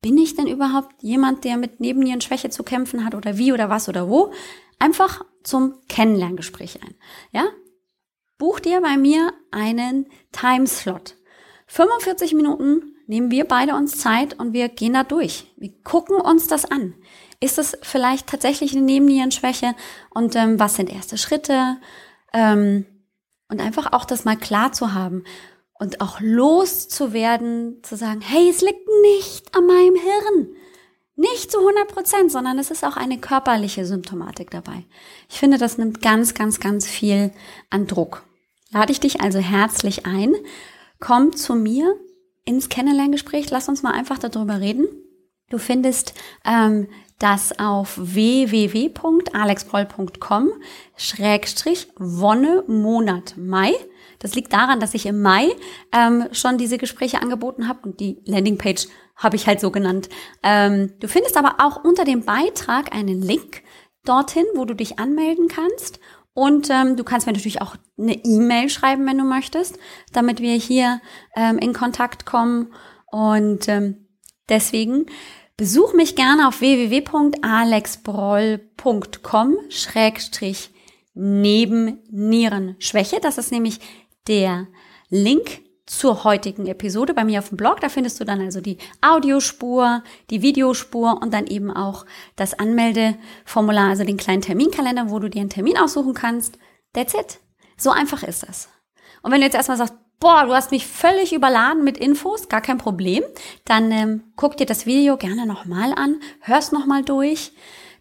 bin 0.07 0.19
ich 0.19 0.37
denn 0.37 0.47
überhaupt 0.47 1.03
jemand, 1.03 1.43
der 1.43 1.57
mit 1.57 1.81
Nebennierenschwäche 1.81 2.49
zu 2.49 2.63
kämpfen 2.63 3.05
hat 3.05 3.17
oder 3.17 3.39
wie 3.39 3.53
oder 3.53 3.71
was 3.71 3.89
oder 3.89 4.09
wo? 4.09 4.33
Einfach 4.79 5.25
zum 5.43 5.81
Kennenlerngespräch 5.89 6.81
ein. 6.81 6.95
Ja? 7.33 7.47
Buch 8.39 8.61
dir 8.61 8.81
bei 8.81 8.97
mir 8.97 9.33
einen 9.51 10.07
Timeslot. 10.31 11.17
45 11.67 12.35
Minuten 12.35 12.95
nehmen 13.09 13.33
wir 13.33 13.47
beide 13.47 13.75
uns 13.75 13.99
Zeit 13.99 14.39
und 14.39 14.53
wir 14.53 14.69
gehen 14.69 14.93
da 14.93 15.03
durch. 15.03 15.53
Wir 15.57 15.73
gucken 15.83 16.21
uns 16.21 16.47
das 16.47 16.67
an. 16.67 16.95
Ist 17.41 17.59
es 17.59 17.77
vielleicht 17.83 18.29
tatsächlich 18.29 18.77
eine 18.77 18.83
Nebennierenschwäche? 18.83 19.75
Und 20.11 20.37
ähm, 20.37 20.61
was 20.61 20.77
sind 20.77 20.89
erste 20.89 21.19
Schritte? 21.19 21.79
Ähm, 22.33 22.87
und 23.49 23.61
einfach 23.61 23.93
auch 23.93 24.05
das 24.05 24.25
mal 24.25 24.37
klar 24.37 24.71
zu 24.71 24.95
haben 24.95 25.25
und 25.79 26.01
auch 26.01 26.21
loszuwerden, 26.21 27.83
zu 27.83 27.97
sagen, 27.97 28.21
hey, 28.21 28.49
es 28.49 28.61
liegt 28.61 28.89
nicht 29.03 29.57
an 29.57 29.67
meinem 29.67 29.97
Hirn. 29.97 30.57
Nicht 31.17 31.51
zu 31.51 31.59
100 31.59 31.89
Prozent, 31.89 32.31
sondern 32.31 32.59
es 32.59 32.71
ist 32.71 32.85
auch 32.85 32.97
eine 32.97 33.19
körperliche 33.19 33.87
Symptomatik 33.87 34.51
dabei. 34.51 34.85
Ich 35.31 35.39
finde, 35.39 35.57
das 35.57 35.79
nimmt 35.79 36.03
ganz, 36.03 36.35
ganz, 36.35 36.61
ganz 36.61 36.87
viel 36.87 37.33
an 37.71 37.87
Druck. 37.87 38.25
Lade 38.71 38.93
ich 38.93 39.01
dich 39.01 39.23
also 39.23 39.39
herzlich 39.39 40.05
ein. 40.05 40.35
Komm 41.01 41.35
zu 41.35 41.55
mir 41.55 41.97
ins 42.45 42.69
Kennenlerngespräch. 42.69 43.49
Lass 43.51 43.71
uns 43.71 43.83
mal 43.83 43.93
einfach 43.93 44.19
darüber 44.19 44.61
reden. 44.61 44.87
Du 45.49 45.59
findest 45.59 46.13
ähm, 46.45 46.89
das 47.19 47.59
auf 47.59 47.95
www.alexproll.com 47.97 50.53
Schrägstrich 50.97 51.89
Wonne 51.97 52.65
Monat 52.67 53.39
Mai. 53.39 53.73
Das 54.19 54.35
liegt 54.35 54.53
daran, 54.53 54.81
dass 54.81 54.95
ich 54.95 55.07
im 55.07 55.23
Mai 55.23 55.49
ähm, 55.93 56.27
schon 56.33 56.59
diese 56.59 56.79
Gespräche 56.79 57.21
angeboten 57.21 57.69
habe 57.69 57.81
und 57.83 58.01
die 58.01 58.23
Landingpage 58.25 58.89
habe 59.17 59.37
ich 59.37 59.47
halt 59.47 59.61
so 59.61 59.71
genannt. 59.71 60.09
Ähm, 60.43 60.95
du 61.01 61.09
findest 61.09 61.37
aber 61.37 61.57
auch 61.59 61.85
unter 61.85 62.05
dem 62.05 62.25
Beitrag 62.25 62.95
einen 62.95 63.21
Link 63.23 63.63
dorthin, 64.05 64.45
wo 64.55 64.65
du 64.65 64.75
dich 64.75 64.99
anmelden 64.99 65.49
kannst. 65.49 66.01
Und 66.35 66.69
ähm, 66.71 66.97
du 66.97 67.05
kannst 67.05 67.27
mir 67.27 67.33
natürlich 67.33 67.63
auch 67.63 67.77
eine 67.99 68.13
E-Mail 68.13 68.69
schreiben, 68.69 69.07
wenn 69.07 69.17
du 69.17 69.25
möchtest, 69.25 69.79
damit 70.13 70.41
wir 70.41 70.53
hier 70.55 71.01
ähm, 71.35 71.57
in 71.59 71.73
Kontakt 71.73 72.27
kommen. 72.27 72.75
Und 73.07 73.69
ähm, 73.69 74.07
deswegen 74.49 75.07
besuch 75.57 75.95
mich 75.95 76.15
gerne 76.15 76.49
auf 76.49 76.61
www.alexbroll.com 76.61 79.57
Schrägstrich 79.71 80.71
neben 81.15 82.01
Nierenschwäche. 82.11 83.19
Das 83.23 83.39
ist 83.39 83.51
nämlich 83.51 83.81
der 84.29 84.67
Link 85.09 85.63
zur 85.87 86.25
heutigen 86.25 86.67
Episode 86.67 87.15
bei 87.15 87.25
mir 87.25 87.39
auf 87.39 87.49
dem 87.49 87.57
Blog. 87.57 87.81
Da 87.81 87.89
findest 87.89 88.19
du 88.21 88.25
dann 88.25 88.41
also 88.41 88.61
die 88.61 88.79
Audiospur, 89.01 90.03
die 90.31 90.43
Videospur 90.43 91.21
und 91.23 91.33
dann 91.33 91.47
eben 91.47 91.71
auch 91.71 92.05
das 92.35 92.59
Anmeldeformular, 92.59 93.89
also 93.89 94.05
den 94.05 94.17
kleinen 94.17 94.43
Terminkalender, 94.43 95.11
wo 95.11 95.21
du 95.21 95.31
dir 95.31 95.41
einen 95.41 95.51
Termin 95.51 95.79
aussuchen 95.79 96.15
kannst. 96.15 96.59
That's 96.93 97.15
it. 97.15 97.39
So 97.77 97.91
einfach 97.91 98.23
ist 98.25 98.43
das. 98.43 98.69
Und 99.23 99.31
wenn 99.31 99.41
du 99.41 99.47
jetzt 99.47 99.55
erstmal 99.55 99.79
sagst, 99.79 99.95
boah, 100.19 100.45
du 100.45 100.55
hast 100.55 100.71
mich 100.71 100.87
völlig 100.87 101.33
überladen 101.33 101.85
mit 101.85 101.99
Infos, 101.99 102.49
gar 102.49 102.63
kein 102.63 102.79
Problem, 102.79 103.23
dann 103.65 103.93
ähm, 103.93 104.25
guck 104.35 104.57
dir 104.57 104.67
das 104.67 104.87
Video 104.87 105.17
gerne 105.17 105.47
nochmal 105.47 105.93
an, 105.93 106.21
hörst 106.41 106.73
nochmal 106.73 107.03
durch, 107.03 107.53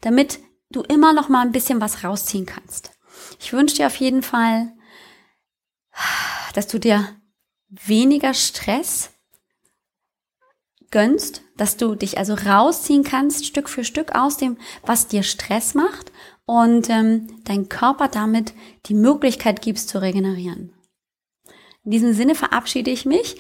damit 0.02 0.40
du 0.72 0.82
immer 0.82 1.14
noch 1.14 1.30
mal 1.30 1.42
ein 1.42 1.52
bisschen 1.52 1.82
was 1.82 2.04
rausziehen 2.04 2.46
kannst. 2.46 2.92
Ich 3.40 3.54
wünsche 3.54 3.76
dir 3.76 3.88
auf 3.88 3.96
jeden 3.98 4.24
Fall 4.24 4.72
dass 6.54 6.68
du 6.68 6.80
dir 6.80 7.08
weniger 7.70 8.34
Stress 8.34 9.12
gönnst, 10.92 11.42
dass 11.58 11.78
du 11.78 11.96
dich 11.96 12.18
also 12.18 12.34
rausziehen 12.34 13.04
kannst, 13.04 13.46
Stück 13.46 13.70
für 13.70 13.84
Stück 13.84 14.16
aus 14.16 14.38
dem, 14.38 14.58
was 14.84 15.08
dir 15.08 15.24
Stress 15.24 15.74
macht 15.74 16.12
und 16.46 16.90
ähm, 16.90 17.42
dein 17.44 17.70
Körper 17.70 18.08
damit 18.08 18.54
die 18.86 18.94
Möglichkeit 18.94 19.62
gibst 19.62 19.90
zu 19.90 20.02
regenerieren. 20.02 20.74
In 21.84 21.92
diesem 21.92 22.14
Sinne 22.14 22.36
verabschiede 22.36 22.92
ich 22.92 23.06
mich. 23.06 23.38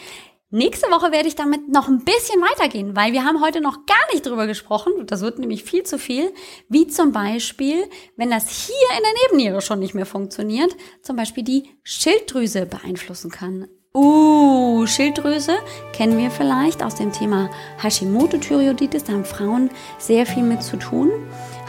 Nächste 0.56 0.90
Woche 0.90 1.12
werde 1.12 1.28
ich 1.28 1.36
damit 1.36 1.68
noch 1.68 1.90
ein 1.90 2.06
bisschen 2.06 2.40
weitergehen, 2.40 2.96
weil 2.96 3.12
wir 3.12 3.26
haben 3.26 3.42
heute 3.42 3.60
noch 3.60 3.86
gar 3.86 4.14
nicht 4.14 4.26
drüber 4.26 4.48
gesprochen, 4.48 4.94
das 5.06 5.20
wird 5.20 5.38
nämlich 5.38 5.66
viel 5.66 5.84
zu 5.84 6.00
viel, 6.00 6.32
wie 6.70 6.88
zum 6.88 7.12
Beispiel, 7.12 7.84
wenn 8.16 8.30
das 8.32 8.50
hier 8.66 8.98
in 8.98 9.04
der 9.04 9.12
Nebenniere 9.24 9.60
schon 9.60 9.80
nicht 9.80 9.96
mehr 9.96 10.06
funktioniert, 10.06 10.74
zum 11.02 11.18
Beispiel 11.18 11.44
die 11.44 11.72
Schilddrüse 11.84 12.68
beeinflussen 12.68 13.32
kann. 13.32 13.68
Uh, 13.94 14.86
Schilddrüse 14.88 15.58
kennen 15.92 16.18
wir 16.18 16.32
vielleicht 16.32 16.84
aus 16.84 16.96
dem 16.96 17.12
Thema 17.12 17.50
Hashimoto-Thyreoiditis, 17.82 19.04
da 19.04 19.12
haben 19.12 19.26
Frauen 19.26 19.70
sehr 19.98 20.26
viel 20.26 20.44
mit 20.44 20.64
zu 20.64 20.78
tun. 20.78 21.12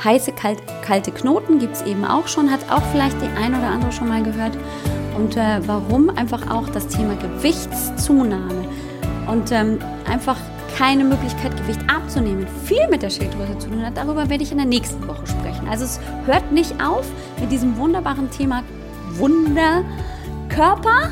Heiße, 0.04 0.30
kalt, 0.30 0.62
kalte 0.82 1.10
Knoten 1.10 1.58
gibt 1.58 1.74
es 1.74 1.82
eben 1.82 2.04
auch 2.04 2.28
schon, 2.28 2.52
hat 2.52 2.70
auch 2.70 2.82
vielleicht 2.92 3.20
die 3.20 3.26
ein 3.36 3.52
oder 3.52 3.66
andere 3.68 3.90
schon 3.90 4.08
mal 4.08 4.22
gehört. 4.22 4.56
Und 5.16 5.36
äh, 5.36 5.60
warum 5.66 6.10
einfach 6.10 6.50
auch 6.50 6.68
das 6.68 6.88
Thema 6.88 7.16
Gewichtszunahme 7.16 8.65
und 9.26 9.52
ähm, 9.52 9.78
einfach 10.10 10.36
keine 10.76 11.04
Möglichkeit, 11.04 11.56
Gewicht 11.56 11.80
abzunehmen, 11.88 12.46
viel 12.64 12.86
mit 12.90 13.02
der 13.02 13.10
Schilddrüse 13.10 13.58
zu 13.58 13.68
tun 13.68 13.84
hat, 13.84 13.96
darüber 13.96 14.28
werde 14.28 14.42
ich 14.42 14.52
in 14.52 14.58
der 14.58 14.66
nächsten 14.66 15.06
Woche 15.08 15.26
sprechen. 15.26 15.68
Also 15.68 15.84
es 15.84 16.00
hört 16.26 16.52
nicht 16.52 16.74
auf 16.82 17.06
mit 17.40 17.50
diesem 17.50 17.76
wunderbaren 17.78 18.30
Thema 18.30 18.62
Wunderkörper 19.14 21.10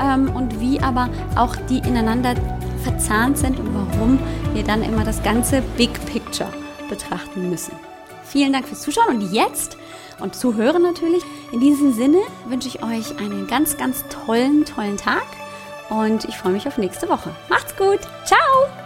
ähm, 0.00 0.34
und 0.34 0.60
wie 0.60 0.80
aber 0.80 1.08
auch 1.34 1.56
die 1.68 1.78
ineinander 1.78 2.34
verzahnt 2.82 3.36
sind 3.36 3.58
und 3.58 3.74
warum 3.74 4.18
wir 4.54 4.62
dann 4.62 4.82
immer 4.82 5.04
das 5.04 5.22
ganze 5.22 5.60
Big 5.76 5.92
Picture 6.06 6.50
betrachten 6.88 7.50
müssen. 7.50 7.72
Vielen 8.24 8.52
Dank 8.52 8.66
fürs 8.66 8.82
Zuschauen 8.82 9.16
und 9.16 9.32
jetzt 9.32 9.76
und 10.20 10.34
Zuhören 10.34 10.82
natürlich. 10.82 11.22
In 11.52 11.60
diesem 11.60 11.92
Sinne 11.92 12.18
wünsche 12.48 12.68
ich 12.68 12.82
euch 12.82 13.18
einen 13.18 13.46
ganz, 13.46 13.76
ganz 13.76 14.04
tollen, 14.08 14.64
tollen 14.64 14.96
Tag 14.96 15.24
und 15.90 16.24
ich 16.24 16.36
freue 16.36 16.52
mich 16.52 16.66
auf 16.66 16.78
nächste 16.78 17.08
Woche. 17.08 17.30
Macht's 17.48 17.76
gut. 17.76 18.00
Ciao! 18.24 18.85